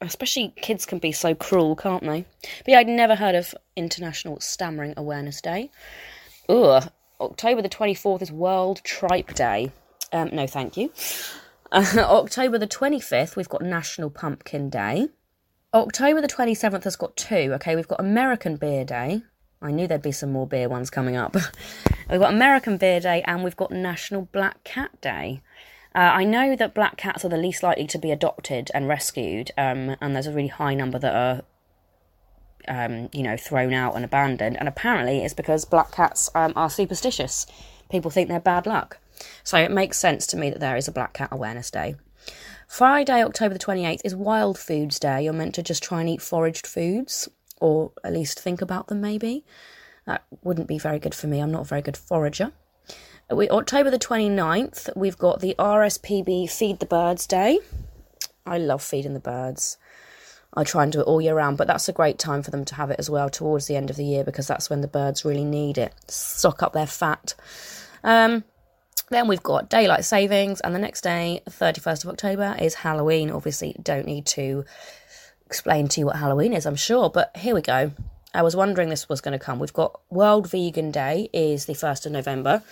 especially 0.00 0.54
kids 0.56 0.86
can 0.86 0.98
be 0.98 1.12
so 1.12 1.34
cruel, 1.34 1.76
can't 1.76 2.02
they? 2.02 2.24
But 2.40 2.68
yeah, 2.68 2.78
I'd 2.78 2.88
never 2.88 3.14
heard 3.14 3.34
of 3.34 3.54
International 3.76 4.40
Stammering 4.40 4.94
Awareness 4.96 5.40
Day. 5.40 5.70
Ugh. 6.48 6.90
October 7.20 7.62
the 7.62 7.68
24th 7.68 8.22
is 8.22 8.30
World 8.30 8.80
Tripe 8.84 9.34
Day. 9.34 9.72
Um, 10.12 10.30
no, 10.32 10.46
thank 10.46 10.76
you. 10.76 10.92
Uh, 11.72 11.84
October 11.98 12.58
the 12.58 12.68
25th, 12.68 13.34
we've 13.34 13.48
got 13.48 13.62
National 13.62 14.08
Pumpkin 14.08 14.70
Day. 14.70 15.08
October 15.74 16.20
the 16.20 16.28
27th 16.28 16.84
has 16.84 16.96
got 16.96 17.16
two. 17.16 17.50
Okay, 17.54 17.76
we've 17.76 17.88
got 17.88 18.00
American 18.00 18.56
Beer 18.56 18.84
Day. 18.84 19.22
I 19.60 19.72
knew 19.72 19.88
there'd 19.88 20.00
be 20.00 20.12
some 20.12 20.30
more 20.30 20.46
beer 20.46 20.68
ones 20.68 20.88
coming 20.90 21.16
up. 21.16 21.34
we've 22.10 22.20
got 22.20 22.32
American 22.32 22.76
Beer 22.76 23.00
Day 23.00 23.22
and 23.26 23.42
we've 23.42 23.56
got 23.56 23.72
National 23.72 24.22
Black 24.22 24.62
Cat 24.62 25.00
Day. 25.00 25.42
Uh, 25.94 25.98
I 25.98 26.24
know 26.24 26.54
that 26.54 26.74
black 26.74 26.96
cats 26.96 27.24
are 27.24 27.28
the 27.28 27.36
least 27.36 27.62
likely 27.62 27.86
to 27.86 27.98
be 27.98 28.10
adopted 28.10 28.70
and 28.74 28.86
rescued, 28.88 29.50
um, 29.56 29.96
and 30.00 30.14
there's 30.14 30.26
a 30.26 30.32
really 30.32 30.48
high 30.48 30.74
number 30.74 30.98
that 30.98 31.14
are, 31.14 31.42
um, 32.68 33.08
you 33.12 33.22
know, 33.22 33.36
thrown 33.36 33.72
out 33.72 33.96
and 33.96 34.04
abandoned. 34.04 34.56
And 34.58 34.68
apparently, 34.68 35.24
it's 35.24 35.34
because 35.34 35.64
black 35.64 35.92
cats 35.92 36.30
um, 36.34 36.52
are 36.56 36.70
superstitious. 36.70 37.46
People 37.90 38.10
think 38.10 38.28
they're 38.28 38.40
bad 38.40 38.66
luck. 38.66 38.98
So 39.42 39.58
it 39.58 39.70
makes 39.70 39.98
sense 39.98 40.26
to 40.28 40.36
me 40.36 40.50
that 40.50 40.60
there 40.60 40.76
is 40.76 40.88
a 40.88 40.92
Black 40.92 41.14
Cat 41.14 41.30
Awareness 41.32 41.70
Day. 41.70 41.96
Friday, 42.68 43.24
October 43.24 43.54
the 43.54 43.60
28th, 43.60 44.02
is 44.04 44.14
Wild 44.14 44.58
Foods 44.58 44.98
Day. 44.98 45.24
You're 45.24 45.32
meant 45.32 45.54
to 45.54 45.62
just 45.62 45.82
try 45.82 46.00
and 46.00 46.08
eat 46.08 46.20
foraged 46.20 46.66
foods, 46.66 47.28
or 47.60 47.92
at 48.04 48.12
least 48.12 48.38
think 48.38 48.60
about 48.60 48.88
them, 48.88 49.00
maybe. 49.00 49.44
That 50.06 50.24
wouldn't 50.42 50.68
be 50.68 50.78
very 50.78 50.98
good 50.98 51.14
for 51.14 51.26
me. 51.26 51.40
I'm 51.40 51.50
not 51.50 51.62
a 51.62 51.64
very 51.64 51.82
good 51.82 51.96
forager. 51.96 52.52
We, 53.30 53.48
October 53.50 53.90
the 53.90 53.98
29th, 53.98 54.96
we've 54.96 55.18
got 55.18 55.40
the 55.40 55.54
RSPB 55.58 56.50
Feed 56.50 56.78
the 56.80 56.86
Birds 56.86 57.26
Day. 57.26 57.60
I 58.46 58.56
love 58.56 58.82
feeding 58.82 59.12
the 59.12 59.20
birds. 59.20 59.76
I 60.54 60.64
try 60.64 60.82
and 60.82 60.90
do 60.90 61.00
it 61.00 61.04
all 61.04 61.20
year 61.20 61.34
round, 61.34 61.58
but 61.58 61.66
that's 61.66 61.90
a 61.90 61.92
great 61.92 62.18
time 62.18 62.42
for 62.42 62.50
them 62.50 62.64
to 62.64 62.74
have 62.76 62.90
it 62.90 62.98
as 62.98 63.10
well 63.10 63.28
towards 63.28 63.66
the 63.66 63.76
end 63.76 63.90
of 63.90 63.96
the 63.96 64.04
year 64.04 64.24
because 64.24 64.46
that's 64.46 64.70
when 64.70 64.80
the 64.80 64.88
birds 64.88 65.26
really 65.26 65.44
need 65.44 65.76
it. 65.76 65.92
Stock 66.10 66.62
up 66.62 66.72
their 66.72 66.86
fat. 66.86 67.34
Um, 68.02 68.44
Then 69.10 69.28
we've 69.28 69.42
got 69.42 69.68
daylight 69.68 70.06
savings, 70.06 70.60
and 70.60 70.74
the 70.74 70.78
next 70.78 71.02
day, 71.02 71.42
31st 71.48 72.04
of 72.04 72.10
October, 72.10 72.56
is 72.58 72.74
Halloween. 72.76 73.30
Obviously, 73.30 73.76
don't 73.82 74.06
need 74.06 74.24
to 74.26 74.64
explain 75.44 75.88
to 75.88 76.00
you 76.00 76.06
what 76.06 76.16
Halloween 76.16 76.54
is, 76.54 76.64
I'm 76.64 76.76
sure, 76.76 77.10
but 77.10 77.36
here 77.36 77.54
we 77.54 77.60
go. 77.62 77.92
I 78.34 78.42
was 78.42 78.54
wondering 78.54 78.90
this 78.90 79.08
was 79.08 79.22
going 79.22 79.38
to 79.38 79.44
come. 79.44 79.58
We've 79.58 79.72
got 79.72 80.00
World 80.10 80.50
Vegan 80.50 80.90
Day 80.90 81.30
is 81.32 81.64
the 81.64 81.72
1st 81.72 82.06
of 82.06 82.12
November. 82.12 82.62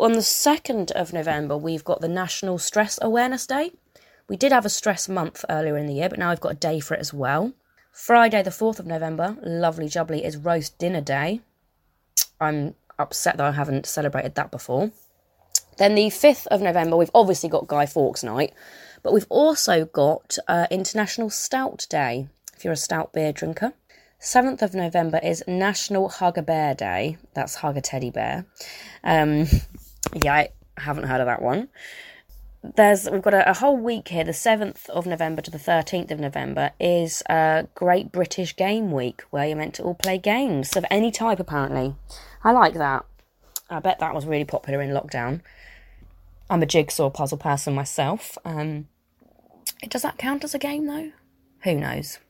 On 0.00 0.12
the 0.12 0.18
2nd 0.18 0.90
of 0.90 1.12
November, 1.12 1.56
we've 1.56 1.84
got 1.84 2.00
the 2.00 2.08
National 2.08 2.58
Stress 2.58 2.98
Awareness 3.00 3.46
Day. 3.46 3.70
We 4.28 4.36
did 4.36 4.50
have 4.50 4.66
a 4.66 4.70
stress 4.70 5.08
month 5.08 5.44
earlier 5.48 5.76
in 5.76 5.86
the 5.86 5.94
year, 5.94 6.08
but 6.08 6.18
now 6.18 6.30
we've 6.30 6.40
got 6.40 6.52
a 6.52 6.56
day 6.56 6.80
for 6.80 6.94
it 6.94 7.00
as 7.00 7.14
well. 7.14 7.52
Friday, 7.92 8.42
the 8.42 8.50
4th 8.50 8.80
of 8.80 8.86
November, 8.86 9.36
lovely 9.42 9.86
jubbly, 9.86 10.24
is 10.24 10.36
Roast 10.36 10.78
Dinner 10.78 11.00
Day. 11.00 11.40
I'm 12.40 12.74
upset 12.98 13.36
that 13.36 13.46
I 13.46 13.52
haven't 13.52 13.86
celebrated 13.86 14.34
that 14.34 14.50
before. 14.50 14.90
Then 15.78 15.94
the 15.94 16.06
5th 16.06 16.48
of 16.48 16.60
November, 16.60 16.96
we've 16.96 17.10
obviously 17.14 17.48
got 17.48 17.68
Guy 17.68 17.86
Fawkes 17.86 18.24
Night, 18.24 18.52
but 19.04 19.12
we've 19.12 19.26
also 19.28 19.84
got 19.84 20.38
uh, 20.48 20.66
International 20.72 21.30
Stout 21.30 21.86
Day, 21.88 22.26
if 22.56 22.64
you're 22.64 22.72
a 22.72 22.76
stout 22.76 23.12
beer 23.12 23.32
drinker. 23.32 23.74
7th 24.24 24.62
of 24.62 24.72
November 24.72 25.20
is 25.22 25.44
National 25.46 26.08
Hug 26.08 26.38
a 26.38 26.42
Bear 26.42 26.74
Day. 26.74 27.18
That's 27.34 27.56
Hug 27.56 27.76
a 27.76 27.82
Teddy 27.82 28.08
Bear. 28.08 28.46
Um, 29.04 29.46
yeah, 30.14 30.34
I 30.34 30.48
haven't 30.78 31.04
heard 31.04 31.20
of 31.20 31.26
that 31.26 31.42
one. 31.42 31.68
There's 32.62 33.10
we've 33.10 33.20
got 33.20 33.34
a, 33.34 33.50
a, 33.50 33.52
whole 33.52 33.76
week 33.76 34.08
here. 34.08 34.24
The 34.24 34.32
7th 34.32 34.88
of 34.88 35.04
November 35.04 35.42
to 35.42 35.50
the 35.50 35.58
13th 35.58 36.10
of 36.10 36.18
November 36.18 36.70
is 36.80 37.22
a 37.28 37.68
Great 37.74 38.12
British 38.12 38.56
Game 38.56 38.92
Week 38.92 39.22
where 39.28 39.46
you're 39.46 39.58
meant 39.58 39.74
to 39.74 39.82
all 39.82 39.94
play 39.94 40.16
games 40.16 40.74
of 40.74 40.86
any 40.90 41.10
type, 41.10 41.38
apparently. 41.38 41.94
I 42.42 42.52
like 42.52 42.72
that. 42.74 43.04
I 43.68 43.80
bet 43.80 43.98
that 43.98 44.14
was 44.14 44.24
really 44.24 44.46
popular 44.46 44.80
in 44.80 44.88
lockdown. 44.88 45.42
I'm 46.48 46.62
a 46.62 46.66
jigsaw 46.66 47.10
puzzle 47.10 47.36
person 47.36 47.74
myself. 47.74 48.38
Um, 48.42 48.88
does 49.86 50.00
that 50.00 50.16
count 50.16 50.44
as 50.44 50.54
a 50.54 50.58
game 50.58 50.86
though? 50.86 51.12
Who 51.64 51.74
knows? 51.74 52.20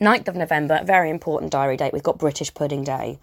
9th 0.00 0.28
of 0.28 0.36
November, 0.36 0.82
very 0.84 1.10
important 1.10 1.52
diary 1.52 1.76
date. 1.76 1.92
We've 1.92 2.02
got 2.02 2.18
British 2.18 2.52
Pudding 2.52 2.84
Day. 2.84 3.18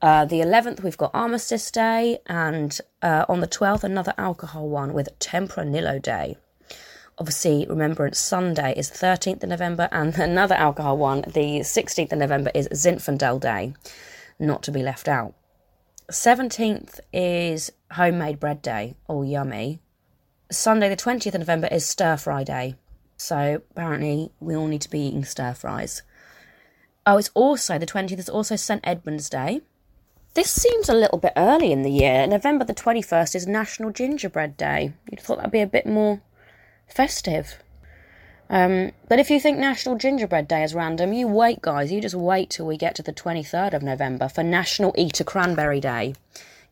Uh, 0.00 0.24
the 0.24 0.40
11th, 0.40 0.82
we've 0.82 0.96
got 0.96 1.10
Armistice 1.14 1.70
Day, 1.70 2.18
and 2.26 2.80
uh, 3.02 3.24
on 3.28 3.40
the 3.40 3.46
12th, 3.46 3.84
another 3.84 4.14
alcohol 4.18 4.68
one 4.68 4.92
with 4.94 5.16
Tempranillo 5.20 6.00
Day. 6.00 6.36
Obviously, 7.18 7.66
Remembrance 7.68 8.18
Sunday 8.18 8.74
is 8.76 8.90
13th 8.90 9.44
of 9.44 9.50
November, 9.50 9.88
and 9.92 10.14
another 10.18 10.54
alcohol 10.54 10.96
one, 10.96 11.20
the 11.22 11.60
16th 11.60 12.12
of 12.12 12.18
November, 12.18 12.50
is 12.54 12.68
Zinfandel 12.68 13.40
Day, 13.40 13.74
not 14.40 14.62
to 14.64 14.72
be 14.72 14.82
left 14.82 15.06
out. 15.06 15.34
17th 16.10 16.98
is 17.12 17.70
Homemade 17.92 18.40
Bread 18.40 18.60
Day, 18.60 18.94
all 19.06 19.24
yummy. 19.24 19.78
Sunday, 20.50 20.88
the 20.88 20.96
20th 20.96 21.34
of 21.34 21.40
November, 21.40 21.68
is 21.68 21.86
Stir 21.86 22.16
Fry 22.16 22.42
Day. 22.44 22.76
So 23.22 23.62
apparently, 23.70 24.32
we 24.40 24.56
all 24.56 24.66
need 24.66 24.80
to 24.80 24.90
be 24.90 24.98
eating 24.98 25.24
stir 25.24 25.54
fries. 25.54 26.02
Oh, 27.06 27.18
it's 27.18 27.30
also 27.34 27.78
the 27.78 27.86
20th 27.86 28.18
it's 28.18 28.28
also 28.28 28.56
St 28.56 28.80
Edmund's 28.82 29.30
Day. 29.30 29.60
This 30.34 30.50
seems 30.50 30.88
a 30.88 30.94
little 30.94 31.18
bit 31.18 31.32
early 31.36 31.70
in 31.70 31.82
the 31.82 31.90
year. 31.90 32.26
November 32.26 32.64
the 32.64 32.74
21st 32.74 33.36
is 33.36 33.46
National 33.46 33.92
Gingerbread 33.92 34.56
Day. 34.56 34.94
You'd 35.08 35.20
thought 35.20 35.36
that'd 35.36 35.52
be 35.52 35.60
a 35.60 35.68
bit 35.68 35.86
more 35.86 36.20
festive. 36.88 37.62
Um, 38.50 38.90
but 39.08 39.20
if 39.20 39.30
you 39.30 39.38
think 39.38 39.56
National 39.56 39.96
Gingerbread 39.96 40.48
Day 40.48 40.64
is 40.64 40.74
random, 40.74 41.12
you 41.12 41.28
wait, 41.28 41.62
guys. 41.62 41.92
You 41.92 42.00
just 42.00 42.16
wait 42.16 42.50
till 42.50 42.66
we 42.66 42.76
get 42.76 42.96
to 42.96 43.02
the 43.04 43.12
23rd 43.12 43.72
of 43.72 43.84
November 43.84 44.28
for 44.28 44.42
National 44.42 44.94
Eat 44.98 45.20
a 45.20 45.24
Cranberry 45.24 45.80
Day. 45.80 46.14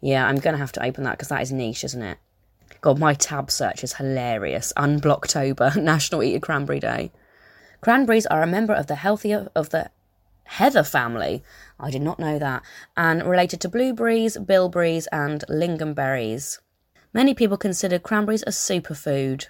Yeah, 0.00 0.26
I'm 0.26 0.40
going 0.40 0.54
to 0.54 0.60
have 0.60 0.72
to 0.72 0.84
open 0.84 1.04
that 1.04 1.12
because 1.12 1.28
that 1.28 1.42
is 1.42 1.52
niche, 1.52 1.84
isn't 1.84 2.02
it? 2.02 2.18
God, 2.80 2.98
my 2.98 3.14
tab 3.14 3.50
search 3.50 3.84
is 3.84 3.94
hilarious. 3.94 4.72
Unblocktober, 4.76 5.76
National 5.82 6.22
Eat 6.22 6.36
a 6.36 6.40
Cranberry 6.40 6.80
Day. 6.80 7.12
Cranberries 7.80 8.26
are 8.26 8.42
a 8.42 8.46
member 8.46 8.72
of 8.72 8.86
the 8.86 8.96
healthier 8.96 9.50
of 9.54 9.70
the 9.70 9.90
heather 10.44 10.82
family. 10.82 11.42
I 11.78 11.90
did 11.90 12.02
not 12.02 12.18
know 12.18 12.38
that. 12.38 12.62
And 12.96 13.24
related 13.24 13.60
to 13.62 13.68
blueberries, 13.68 14.36
bilberries, 14.38 15.06
and 15.08 15.44
lingonberries. 15.48 16.58
Many 17.12 17.34
people 17.34 17.56
consider 17.56 17.98
cranberries 17.98 18.42
a 18.42 18.50
superfood. 18.50 19.46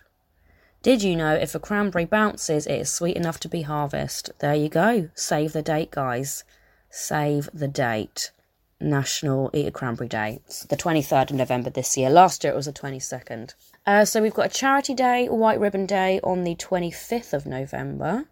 Did 0.82 1.02
you 1.02 1.14
know 1.14 1.34
if 1.34 1.54
a 1.54 1.60
cranberry 1.60 2.06
bounces, 2.06 2.66
it 2.66 2.80
is 2.80 2.90
sweet 2.90 3.16
enough 3.16 3.38
to 3.40 3.48
be 3.48 3.62
harvest? 3.62 4.30
There 4.38 4.54
you 4.54 4.68
go. 4.68 5.10
Save 5.14 5.52
the 5.52 5.62
date, 5.62 5.90
guys. 5.90 6.42
Save 6.88 7.50
the 7.52 7.68
date. 7.68 8.32
National 8.80 9.50
Eat 9.52 9.66
a 9.66 9.70
Cranberry 9.70 10.08
Day. 10.08 10.40
It's 10.46 10.64
the 10.64 10.76
23rd 10.76 11.30
of 11.30 11.36
November 11.36 11.70
this 11.70 11.96
year. 11.96 12.10
Last 12.10 12.42
year 12.42 12.52
it 12.52 12.56
was 12.56 12.66
the 12.66 12.72
22nd. 12.72 13.54
Uh, 13.86 14.04
so 14.04 14.22
we've 14.22 14.34
got 14.34 14.46
a 14.46 14.48
charity 14.48 14.94
day, 14.94 15.28
White 15.28 15.60
Ribbon 15.60 15.86
Day 15.86 16.20
on 16.22 16.44
the 16.44 16.54
25th 16.54 17.32
of 17.32 17.46
November. 17.46 18.26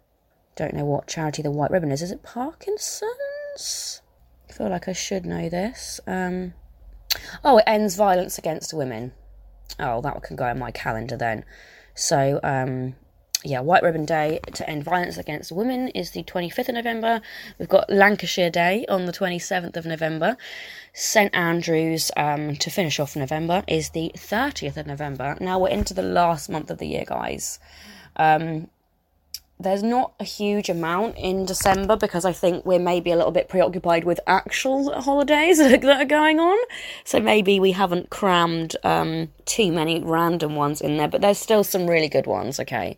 Don't 0.55 0.73
know 0.73 0.85
what 0.85 1.07
charity 1.07 1.41
the 1.41 1.51
White 1.51 1.71
Ribbon 1.71 1.91
is. 1.91 2.01
Is 2.01 2.11
it 2.11 2.23
Parkinson's? 2.23 4.01
I 4.49 4.53
feel 4.53 4.69
like 4.69 4.87
I 4.87 4.93
should 4.93 5.25
know 5.25 5.49
this. 5.49 5.99
Um, 6.05 6.53
oh, 7.43 7.59
it 7.59 7.63
ends 7.67 7.95
violence 7.95 8.37
against 8.37 8.73
women. 8.73 9.13
Oh, 9.79 10.01
that 10.01 10.21
can 10.23 10.35
go 10.35 10.47
in 10.47 10.59
my 10.59 10.71
calendar 10.71 11.15
then. 11.15 11.45
So, 11.95 12.39
um, 12.43 12.95
yeah, 13.43 13.61
White 13.61 13.83
Ribbon 13.83 14.05
Day 14.05 14.39
to 14.53 14.69
end 14.69 14.83
violence 14.83 15.17
against 15.17 15.51
women 15.51 15.87
is 15.89 16.11
the 16.11 16.23
25th 16.23 16.69
of 16.69 16.75
November. 16.75 17.21
We've 17.57 17.69
got 17.69 17.89
Lancashire 17.89 18.49
Day 18.49 18.85
on 18.89 19.05
the 19.05 19.13
27th 19.13 19.77
of 19.77 19.85
November. 19.85 20.35
St 20.93 21.33
Andrews 21.33 22.11
um, 22.17 22.57
to 22.57 22.69
finish 22.69 22.99
off 22.99 23.15
November 23.15 23.63
is 23.65 23.91
the 23.91 24.11
30th 24.15 24.75
of 24.75 24.87
November. 24.87 25.37
Now 25.39 25.59
we're 25.59 25.69
into 25.69 25.93
the 25.93 26.01
last 26.01 26.49
month 26.49 26.69
of 26.69 26.79
the 26.79 26.87
year, 26.87 27.05
guys. 27.07 27.59
Um, 28.17 28.67
there's 29.61 29.83
not 29.83 30.13
a 30.21 30.23
huge 30.23 30.69
amount 30.69 31.17
in 31.17 31.45
December 31.45 31.97
because 31.97 32.23
I 32.23 32.31
think 32.31 32.65
we're 32.65 32.79
maybe 32.79 33.11
a 33.11 33.17
little 33.17 33.31
bit 33.31 33.49
preoccupied 33.49 34.05
with 34.05 34.19
actual 34.25 35.01
holidays 35.01 35.57
that 35.57 35.83
are 35.83 36.05
going 36.05 36.39
on. 36.39 36.57
So 37.03 37.19
maybe 37.19 37.59
we 37.59 37.73
haven't 37.73 38.09
crammed 38.09 38.77
um, 38.83 39.29
too 39.45 39.71
many 39.71 40.01
random 40.01 40.55
ones 40.55 40.79
in 40.79 40.95
there, 40.95 41.09
but 41.09 41.19
there's 41.19 41.37
still 41.37 41.65
some 41.65 41.87
really 41.87 42.07
good 42.07 42.25
ones, 42.25 42.59
okay? 42.61 42.95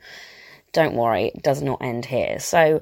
Don't 0.71 0.93
worry, 0.93 1.32
it 1.34 1.41
does 1.41 1.63
not 1.63 1.82
end 1.82 2.06
here. 2.06 2.39
So 2.39 2.80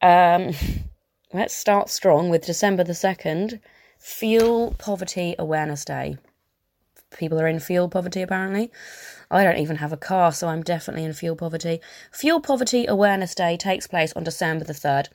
um, 0.00 0.52
let's 1.32 1.54
start 1.54 1.90
strong 1.90 2.30
with 2.30 2.46
December 2.46 2.84
the 2.84 2.92
2nd, 2.92 3.58
Fuel 3.98 4.76
Poverty 4.78 5.34
Awareness 5.40 5.84
Day. 5.84 6.18
People 7.16 7.40
are 7.40 7.48
in 7.48 7.58
fuel 7.58 7.88
poverty 7.88 8.22
apparently. 8.22 8.70
I 9.30 9.44
don't 9.44 9.58
even 9.58 9.76
have 9.76 9.92
a 9.92 9.96
car, 9.96 10.32
so 10.32 10.48
I'm 10.48 10.62
definitely 10.62 11.04
in 11.04 11.12
fuel 11.12 11.36
poverty. 11.36 11.80
Fuel 12.12 12.40
Poverty 12.40 12.86
Awareness 12.86 13.34
Day 13.34 13.56
takes 13.56 13.86
place 13.86 14.12
on 14.14 14.24
December 14.24 14.64
the 14.64 14.72
3rd. 14.72 15.08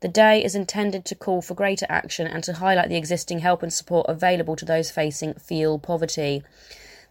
The 0.00 0.08
day 0.08 0.42
is 0.42 0.54
intended 0.54 1.04
to 1.04 1.14
call 1.14 1.42
for 1.42 1.54
greater 1.54 1.86
action 1.88 2.26
and 2.26 2.42
to 2.44 2.54
highlight 2.54 2.88
the 2.88 2.96
existing 2.96 3.40
help 3.40 3.62
and 3.62 3.72
support 3.72 4.06
available 4.08 4.56
to 4.56 4.64
those 4.64 4.90
facing 4.90 5.34
fuel 5.34 5.78
poverty. 5.78 6.42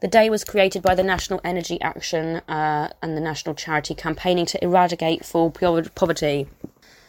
The 0.01 0.07
day 0.07 0.31
was 0.31 0.43
created 0.43 0.81
by 0.81 0.95
the 0.95 1.03
National 1.03 1.39
Energy 1.43 1.79
Action 1.79 2.37
uh, 2.49 2.89
and 3.03 3.15
the 3.15 3.21
national 3.21 3.53
charity 3.53 3.93
campaigning 3.93 4.47
to 4.47 4.63
eradicate 4.63 5.23
fuel 5.23 5.51
poverty. 5.51 6.47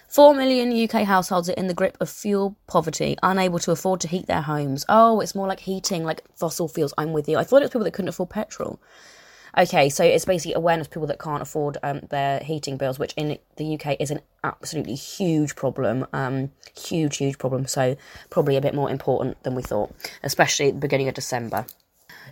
Four 0.09 0.35
million 0.35 0.71
UK 0.71 1.05
households 1.07 1.49
are 1.49 1.55
in 1.55 1.69
the 1.69 1.75
grip 1.75 1.97
of 1.99 2.11
fuel 2.11 2.55
poverty, 2.67 3.17
unable 3.23 3.59
to 3.61 3.71
afford 3.71 4.03
to 4.03 4.09
heat 4.09 4.27
their 4.27 4.43
homes. 4.43 4.85
Oh, 4.91 5.21
it's 5.21 5.35
more 5.35 5.49
like 5.49 5.61
heating, 5.61 6.05
like 6.05 6.23
fossil 6.37 6.69
fuels. 6.69 6.93
I'm 6.99 7.15
with 7.15 7.31
you. 7.31 7.39
I 7.39 7.45
thought 7.45 7.63
it 7.63 7.65
was 7.65 7.71
people 7.71 7.85
that 7.85 7.95
couldn't 7.95 8.11
afford 8.11 8.29
petrol. 8.29 8.79
Okay, 9.57 9.91
so 9.91 10.03
it's 10.03 10.25
basically 10.25 10.55
awareness 10.55 10.89
people 10.89 11.07
that 11.09 11.19
can't 11.19 11.43
afford 11.43 11.77
um, 11.83 12.01
their 12.09 12.41
heating 12.41 12.79
bills, 12.79 12.99
which 12.99 13.13
in 13.19 13.39
the 13.57 13.75
UK 13.75 13.97
is 14.01 14.11
an 14.11 14.21
absolutely 14.43 14.95
huge 14.95 15.55
problem. 15.57 16.07
Um, 16.15 16.53
huge, 16.75 17.19
huge 17.19 17.39
problem. 17.39 17.67
So 17.67 17.97
probably 18.31 18.57
a 18.57 18.63
bit 18.63 18.75
more 18.75 18.91
important 18.91 19.43
than 19.43 19.55
we 19.55 19.63
thought, 19.63 19.95
especially 20.23 20.69
at 20.69 20.75
the 20.75 20.81
beginning 20.81 21.09
of 21.09 21.15
December. 21.15 21.67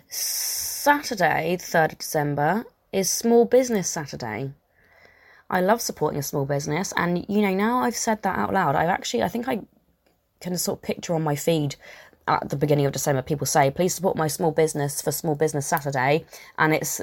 Saturday, 0.09 1.57
the 1.57 1.63
3rd 1.63 1.91
of 1.91 1.97
December, 1.99 2.65
is 2.91 3.09
Small 3.09 3.45
Business 3.45 3.87
Saturday. 3.87 4.53
I 5.47 5.61
love 5.61 5.81
supporting 5.81 6.19
a 6.19 6.23
small 6.23 6.45
business, 6.45 6.93
and 6.95 7.25
you 7.27 7.41
know, 7.41 7.53
now 7.53 7.81
I've 7.81 7.95
said 7.95 8.23
that 8.23 8.37
out 8.37 8.53
loud, 8.53 8.75
I've 8.75 8.89
actually, 8.89 9.21
I 9.21 9.27
think 9.27 9.47
I 9.47 9.61
can 10.39 10.57
sort 10.57 10.79
of 10.79 10.81
picture 10.81 11.13
on 11.13 11.21
my 11.21 11.35
feed 11.35 11.75
at 12.27 12.49
the 12.49 12.55
beginning 12.55 12.85
of 12.85 12.91
December 12.91 13.21
people 13.21 13.47
say, 13.47 13.71
please 13.71 13.95
support 13.95 14.15
my 14.15 14.27
small 14.27 14.51
business 14.51 15.01
for 15.01 15.11
Small 15.11 15.35
Business 15.35 15.65
Saturday, 15.65 16.25
and 16.57 16.73
it's 16.73 17.01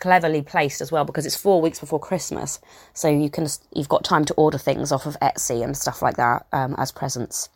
cleverly 0.00 0.42
placed 0.42 0.80
as 0.80 0.92
well 0.92 1.04
because 1.04 1.26
it's 1.26 1.36
four 1.36 1.60
weeks 1.60 1.80
before 1.80 1.98
Christmas, 1.98 2.60
so 2.94 3.08
you 3.08 3.30
can 3.30 3.46
you've 3.74 3.88
got 3.88 4.04
time 4.04 4.24
to 4.24 4.34
order 4.34 4.58
things 4.58 4.92
off 4.92 5.06
of 5.06 5.16
Etsy 5.20 5.62
and 5.62 5.76
stuff 5.76 6.02
like 6.02 6.16
that 6.16 6.46
um, 6.52 6.74
as 6.78 6.92
presents. 6.92 7.48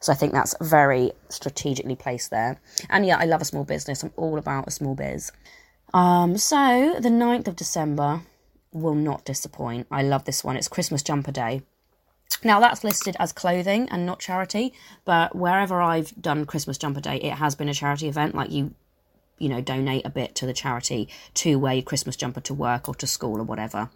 So 0.00 0.12
I 0.12 0.16
think 0.16 0.32
that's 0.32 0.54
very 0.60 1.12
strategically 1.28 1.94
placed 1.94 2.30
there. 2.30 2.60
And 2.88 3.06
yeah, 3.06 3.18
I 3.18 3.26
love 3.26 3.42
a 3.42 3.44
small 3.44 3.64
business. 3.64 4.02
I'm 4.02 4.12
all 4.16 4.38
about 4.38 4.66
a 4.66 4.70
small 4.70 4.94
biz. 4.94 5.30
Um, 5.92 6.38
so 6.38 6.96
the 7.00 7.08
9th 7.08 7.48
of 7.48 7.56
December 7.56 8.22
will 8.72 8.94
not 8.94 9.24
disappoint. 9.24 9.86
I 9.90 10.02
love 10.02 10.24
this 10.24 10.42
one. 10.42 10.56
It's 10.56 10.68
Christmas 10.68 11.02
Jumper 11.02 11.32
Day. 11.32 11.62
Now 12.42 12.60
that's 12.60 12.84
listed 12.84 13.16
as 13.18 13.32
clothing 13.32 13.88
and 13.90 14.06
not 14.06 14.20
charity, 14.20 14.72
but 15.04 15.34
wherever 15.34 15.80
I've 15.80 16.14
done 16.20 16.46
Christmas 16.46 16.78
Jumper 16.78 17.00
Day, 17.00 17.16
it 17.16 17.34
has 17.34 17.54
been 17.54 17.68
a 17.68 17.74
charity 17.74 18.08
event. 18.08 18.34
Like 18.34 18.50
you 18.50 18.74
you 19.40 19.48
know, 19.48 19.60
donate 19.60 20.06
a 20.06 20.10
bit 20.10 20.36
to 20.36 20.46
the 20.46 20.52
charity 20.52 21.08
to 21.34 21.58
wear 21.58 21.74
your 21.74 21.82
Christmas 21.82 22.14
jumper 22.14 22.40
to 22.42 22.54
work 22.54 22.88
or 22.88 22.94
to 22.94 23.06
school 23.06 23.40
or 23.40 23.42
whatever. 23.44 23.90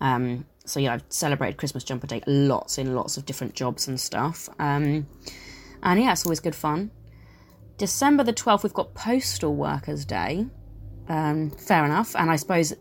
Um, 0.00 0.46
so 0.64 0.80
yeah, 0.80 0.94
I've 0.94 1.04
celebrated 1.08 1.58
Christmas 1.58 1.84
jumper 1.84 2.06
day 2.06 2.22
lots 2.26 2.78
in 2.78 2.94
lots 2.94 3.16
of 3.16 3.26
different 3.26 3.54
jobs 3.54 3.88
and 3.88 4.00
stuff. 4.00 4.48
Um, 4.58 5.06
and 5.82 6.00
yeah, 6.00 6.12
it's 6.12 6.24
always 6.24 6.40
good 6.40 6.54
fun. 6.54 6.90
December 7.78 8.22
the 8.22 8.32
12th, 8.32 8.62
we've 8.62 8.72
got 8.72 8.94
Postal 8.94 9.54
Workers 9.54 10.04
Day. 10.04 10.46
Um, 11.08 11.50
fair 11.50 11.84
enough. 11.84 12.16
And 12.16 12.30
I 12.30 12.36
suppose 12.36 12.74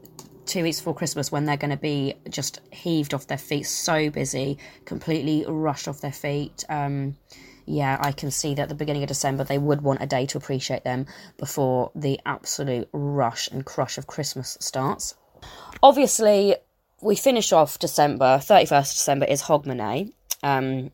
two 0.45 0.63
weeks 0.63 0.79
before 0.79 0.95
Christmas, 0.95 1.31
when 1.31 1.45
they're 1.45 1.57
going 1.57 1.71
to 1.71 1.77
be 1.77 2.15
just 2.29 2.61
heaved 2.71 3.13
off 3.13 3.27
their 3.27 3.37
feet, 3.37 3.63
so 3.63 4.09
busy, 4.09 4.57
completely 4.85 5.45
rushed 5.47 5.87
off 5.87 6.01
their 6.01 6.11
feet. 6.11 6.63
Um, 6.69 7.17
yeah, 7.65 7.97
I 7.99 8.11
can 8.11 8.31
see 8.31 8.53
that 8.55 8.63
at 8.63 8.69
the 8.69 8.75
beginning 8.75 9.03
of 9.03 9.07
December 9.07 9.43
they 9.43 9.57
would 9.57 9.81
want 9.81 10.01
a 10.01 10.05
day 10.05 10.25
to 10.27 10.37
appreciate 10.37 10.83
them 10.83 11.07
before 11.37 11.91
the 11.95 12.19
absolute 12.25 12.87
rush 12.93 13.47
and 13.47 13.65
crush 13.65 13.97
of 13.97 14.07
Christmas 14.07 14.57
starts. 14.61 15.15
Obviously, 15.81 16.55
we 17.01 17.15
finish 17.15 17.51
off 17.51 17.79
December, 17.79 18.37
31st 18.37 18.93
December 18.93 19.25
is 19.25 19.43
Hogmanay. 19.43 20.11
Um, 20.43 20.91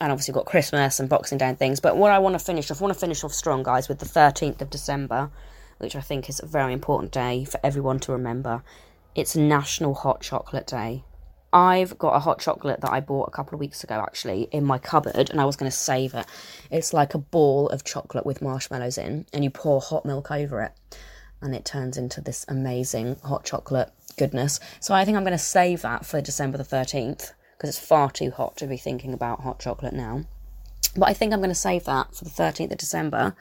and 0.00 0.10
obviously 0.10 0.32
we've 0.32 0.44
got 0.44 0.46
Christmas 0.46 0.98
and 0.98 1.08
Boxing 1.08 1.38
Day 1.38 1.46
and 1.46 1.58
things. 1.58 1.78
But 1.78 1.96
what 1.96 2.10
I 2.10 2.18
want 2.18 2.34
to 2.34 2.44
finish 2.44 2.70
off, 2.70 2.80
I 2.80 2.84
want 2.84 2.94
to 2.94 3.00
finish 3.00 3.22
off 3.22 3.32
strong, 3.32 3.62
guys, 3.62 3.88
with 3.88 4.00
the 4.00 4.06
13th 4.06 4.60
of 4.60 4.68
December, 4.68 5.30
which 5.78 5.94
I 5.94 6.00
think 6.00 6.28
is 6.28 6.40
a 6.42 6.46
very 6.46 6.72
important 6.72 7.12
day 7.12 7.44
for 7.44 7.60
everyone 7.62 8.00
to 8.00 8.12
remember. 8.12 8.64
It's 9.14 9.36
National 9.36 9.92
Hot 9.92 10.22
Chocolate 10.22 10.66
Day. 10.66 11.04
I've 11.52 11.98
got 11.98 12.16
a 12.16 12.20
hot 12.20 12.40
chocolate 12.40 12.80
that 12.80 12.92
I 12.92 13.00
bought 13.00 13.28
a 13.28 13.30
couple 13.30 13.54
of 13.54 13.60
weeks 13.60 13.84
ago 13.84 13.96
actually 13.96 14.48
in 14.52 14.64
my 14.64 14.78
cupboard 14.78 15.28
and 15.28 15.38
I 15.38 15.44
was 15.44 15.54
going 15.54 15.70
to 15.70 15.76
save 15.76 16.14
it. 16.14 16.24
It's 16.70 16.94
like 16.94 17.12
a 17.12 17.18
ball 17.18 17.68
of 17.68 17.84
chocolate 17.84 18.24
with 18.24 18.40
marshmallows 18.40 18.96
in 18.96 19.26
and 19.34 19.44
you 19.44 19.50
pour 19.50 19.82
hot 19.82 20.06
milk 20.06 20.30
over 20.30 20.62
it 20.62 20.72
and 21.42 21.54
it 21.54 21.66
turns 21.66 21.98
into 21.98 22.22
this 22.22 22.46
amazing 22.48 23.16
hot 23.22 23.44
chocolate 23.44 23.90
goodness. 24.16 24.60
So 24.80 24.94
I 24.94 25.04
think 25.04 25.18
I'm 25.18 25.24
going 25.24 25.32
to 25.32 25.38
save 25.38 25.82
that 25.82 26.06
for 26.06 26.22
December 26.22 26.56
the 26.56 26.64
13th 26.64 27.32
because 27.58 27.68
it's 27.68 27.86
far 27.86 28.10
too 28.10 28.30
hot 28.30 28.56
to 28.56 28.66
be 28.66 28.78
thinking 28.78 29.12
about 29.12 29.42
hot 29.42 29.60
chocolate 29.60 29.92
now. 29.92 30.24
But 30.96 31.10
I 31.10 31.12
think 31.12 31.34
I'm 31.34 31.40
going 31.40 31.50
to 31.50 31.54
save 31.54 31.84
that 31.84 32.14
for 32.16 32.24
the 32.24 32.30
13th 32.30 32.72
of 32.72 32.78
December 32.78 33.36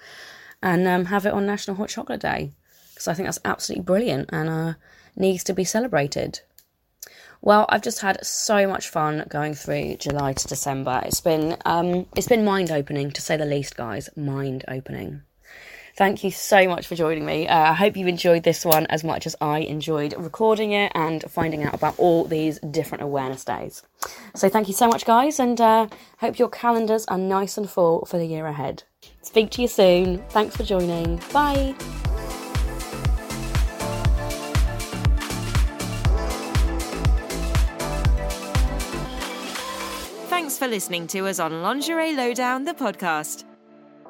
and 0.62 0.86
um, 0.86 1.06
have 1.06 1.26
it 1.26 1.34
on 1.34 1.46
National 1.46 1.78
Hot 1.78 1.88
Chocolate 1.88 2.20
Day 2.20 2.52
because 2.94 3.08
I 3.08 3.14
think 3.14 3.28
that's 3.28 3.40
absolutely 3.46 3.86
brilliant 3.86 4.30
and 4.34 4.50
uh, 4.50 4.74
needs 5.16 5.44
to 5.46 5.54
be 5.54 5.64
celebrated. 5.64 6.42
Well, 7.42 7.66
I've 7.70 7.82
just 7.82 8.02
had 8.02 8.24
so 8.24 8.68
much 8.68 8.90
fun 8.90 9.26
going 9.28 9.56
through 9.56 9.98
July 9.98 10.34
to 10.34 10.48
December. 10.48 11.02
It's 11.06 11.22
been 11.22 11.58
um, 11.66 12.06
it's 12.16 12.28
been 12.28 12.46
mind 12.46 12.72
opening 12.72 13.12
to 13.12 13.22
say 13.22 13.36
the 13.36 13.46
least, 13.46 13.76
guys. 13.76 14.10
Mind 14.16 14.64
opening. 14.68 15.24
Thank 15.98 16.24
you 16.24 16.32
so 16.32 16.68
much 16.68 16.88
for 16.88 16.96
joining 16.96 17.26
me. 17.26 17.48
Uh, 17.48 17.72
I 17.72 17.74
hope 17.74 17.98
you 17.98 18.08
enjoyed 18.08 18.44
this 18.44 18.64
one 18.64 18.86
as 18.88 19.04
much 19.04 19.26
as 19.26 19.36
I 19.42 19.60
enjoyed 19.60 20.14
recording 20.18 20.72
it 20.72 20.92
and 20.96 21.24
finding 21.30 21.64
out 21.64 21.74
about 21.74 22.00
all 22.00 22.24
these 22.24 22.60
different 22.60 23.04
awareness 23.04 23.44
days. 23.44 23.84
So 24.36 24.48
thank 24.48 24.68
you 24.68 24.74
so 24.74 24.88
much, 24.88 25.06
guys, 25.06 25.40
and 25.40 25.60
uh, 25.60 25.88
hope 26.20 26.40
your 26.40 26.50
calendars 26.50 27.06
are 27.08 27.18
nice 27.18 27.58
and 27.58 27.70
full 27.70 28.06
for 28.06 28.18
the 28.18 28.26
year 28.26 28.46
ahead. 28.46 28.84
Speak 29.22 29.50
to 29.52 29.62
you 29.62 29.68
soon. 29.68 30.20
Thanks 30.30 30.56
for 30.56 30.64
joining. 30.64 31.22
Bye. 31.34 31.76
for 40.62 40.68
listening 40.68 41.08
to 41.08 41.26
us 41.26 41.40
on 41.40 41.64
Lingerie 41.64 42.16
Lowdown, 42.16 42.64
the 42.64 42.74
podcast. 42.76 43.46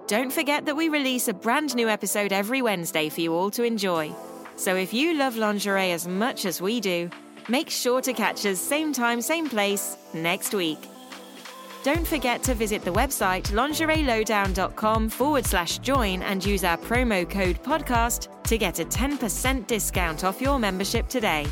Don't 0.07 0.33
forget 0.33 0.65
that 0.65 0.75
we 0.75 0.89
release 0.89 1.29
a 1.29 1.33
brand 1.33 1.73
new 1.77 1.87
episode 1.87 2.33
every 2.33 2.61
Wednesday 2.61 3.07
for 3.07 3.21
you 3.21 3.33
all 3.33 3.49
to 3.51 3.63
enjoy. 3.63 4.13
So 4.57 4.75
if 4.75 4.93
you 4.93 5.13
love 5.13 5.37
lingerie 5.37 5.93
as 5.93 6.09
much 6.09 6.43
as 6.43 6.61
we 6.61 6.81
do, 6.81 7.09
make 7.47 7.69
sure 7.69 8.01
to 8.01 8.11
catch 8.11 8.45
us 8.45 8.59
same 8.59 8.91
time, 8.91 9.21
same 9.21 9.47
place 9.47 9.95
next 10.13 10.53
week. 10.53 10.79
Don't 11.83 12.05
forget 12.05 12.43
to 12.43 12.53
visit 12.53 12.83
the 12.83 12.91
website 12.91 13.43
lingerielowdown.com 13.51 15.07
forward 15.07 15.45
slash 15.45 15.77
join 15.77 16.21
and 16.21 16.43
use 16.43 16.65
our 16.65 16.77
promo 16.77 17.29
code 17.29 17.63
podcast 17.63 18.27
to 18.43 18.57
get 18.57 18.79
a 18.79 18.83
10% 18.83 19.67
discount 19.67 20.25
off 20.25 20.41
your 20.41 20.59
membership 20.59 21.07
today. 21.07 21.47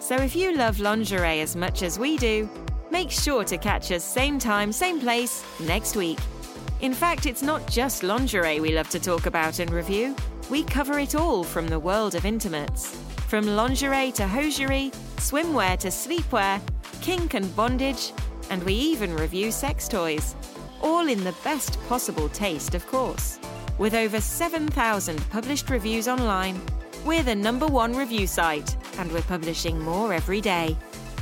So 0.00 0.16
if 0.16 0.34
you 0.34 0.56
love 0.56 0.80
lingerie 0.80 1.40
as 1.40 1.54
much 1.56 1.82
as 1.82 1.98
we 1.98 2.16
do, 2.16 2.48
make 2.94 3.10
sure 3.10 3.42
to 3.42 3.58
catch 3.58 3.90
us 3.90 4.04
same 4.04 4.38
time, 4.38 4.70
same 4.70 5.00
place 5.00 5.44
next 5.58 5.96
week. 5.96 6.20
In 6.80 6.94
fact, 6.94 7.26
it's 7.26 7.42
not 7.42 7.66
just 7.66 8.04
lingerie 8.04 8.60
we 8.60 8.72
love 8.72 8.88
to 8.90 9.00
talk 9.00 9.26
about 9.26 9.58
and 9.58 9.72
review. 9.72 10.14
We 10.48 10.62
cover 10.62 11.00
it 11.00 11.16
all 11.16 11.42
from 11.42 11.66
the 11.66 11.80
world 11.80 12.14
of 12.14 12.24
intimates. 12.24 12.94
From 13.26 13.56
lingerie 13.56 14.12
to 14.12 14.28
hosiery, 14.28 14.92
swimwear 15.16 15.76
to 15.78 15.88
sleepwear, 15.88 16.60
kink 17.00 17.34
and 17.34 17.56
bondage, 17.56 18.12
and 18.48 18.62
we 18.62 18.74
even 18.74 19.16
review 19.16 19.50
sex 19.50 19.88
toys. 19.88 20.36
All 20.80 21.08
in 21.08 21.24
the 21.24 21.34
best 21.42 21.76
possible 21.88 22.28
taste, 22.28 22.76
of 22.76 22.86
course. 22.86 23.40
With 23.76 23.94
over 23.94 24.20
7,000 24.20 25.30
published 25.30 25.68
reviews 25.68 26.06
online, 26.06 26.60
we're 27.04 27.24
the 27.24 27.34
number 27.34 27.66
one 27.66 27.96
review 27.96 28.28
site, 28.28 28.76
and 28.98 29.10
we're 29.10 29.22
publishing 29.22 29.80
more 29.80 30.14
every 30.14 30.40
day. 30.40 30.76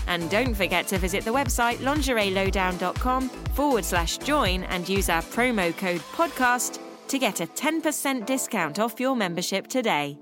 And 0.07 0.31
don't 0.31 0.55
forget 0.55 0.87
to 0.89 0.99
visit 0.99 1.25
the 1.25 1.33
website 1.33 1.77
lingerielowdown.com 1.77 3.29
forward 3.29 3.85
slash 3.85 4.19
join 4.19 4.65
and 4.65 4.89
use 4.89 5.09
our 5.09 5.23
promo 5.23 5.77
code 5.77 6.01
podcast 6.13 6.79
to 7.09 7.19
get 7.19 7.41
a 7.41 7.47
10% 7.47 8.27
discount 8.27 8.79
off 8.79 8.99
your 8.99 9.15
membership 9.15 9.67
today. 9.67 10.22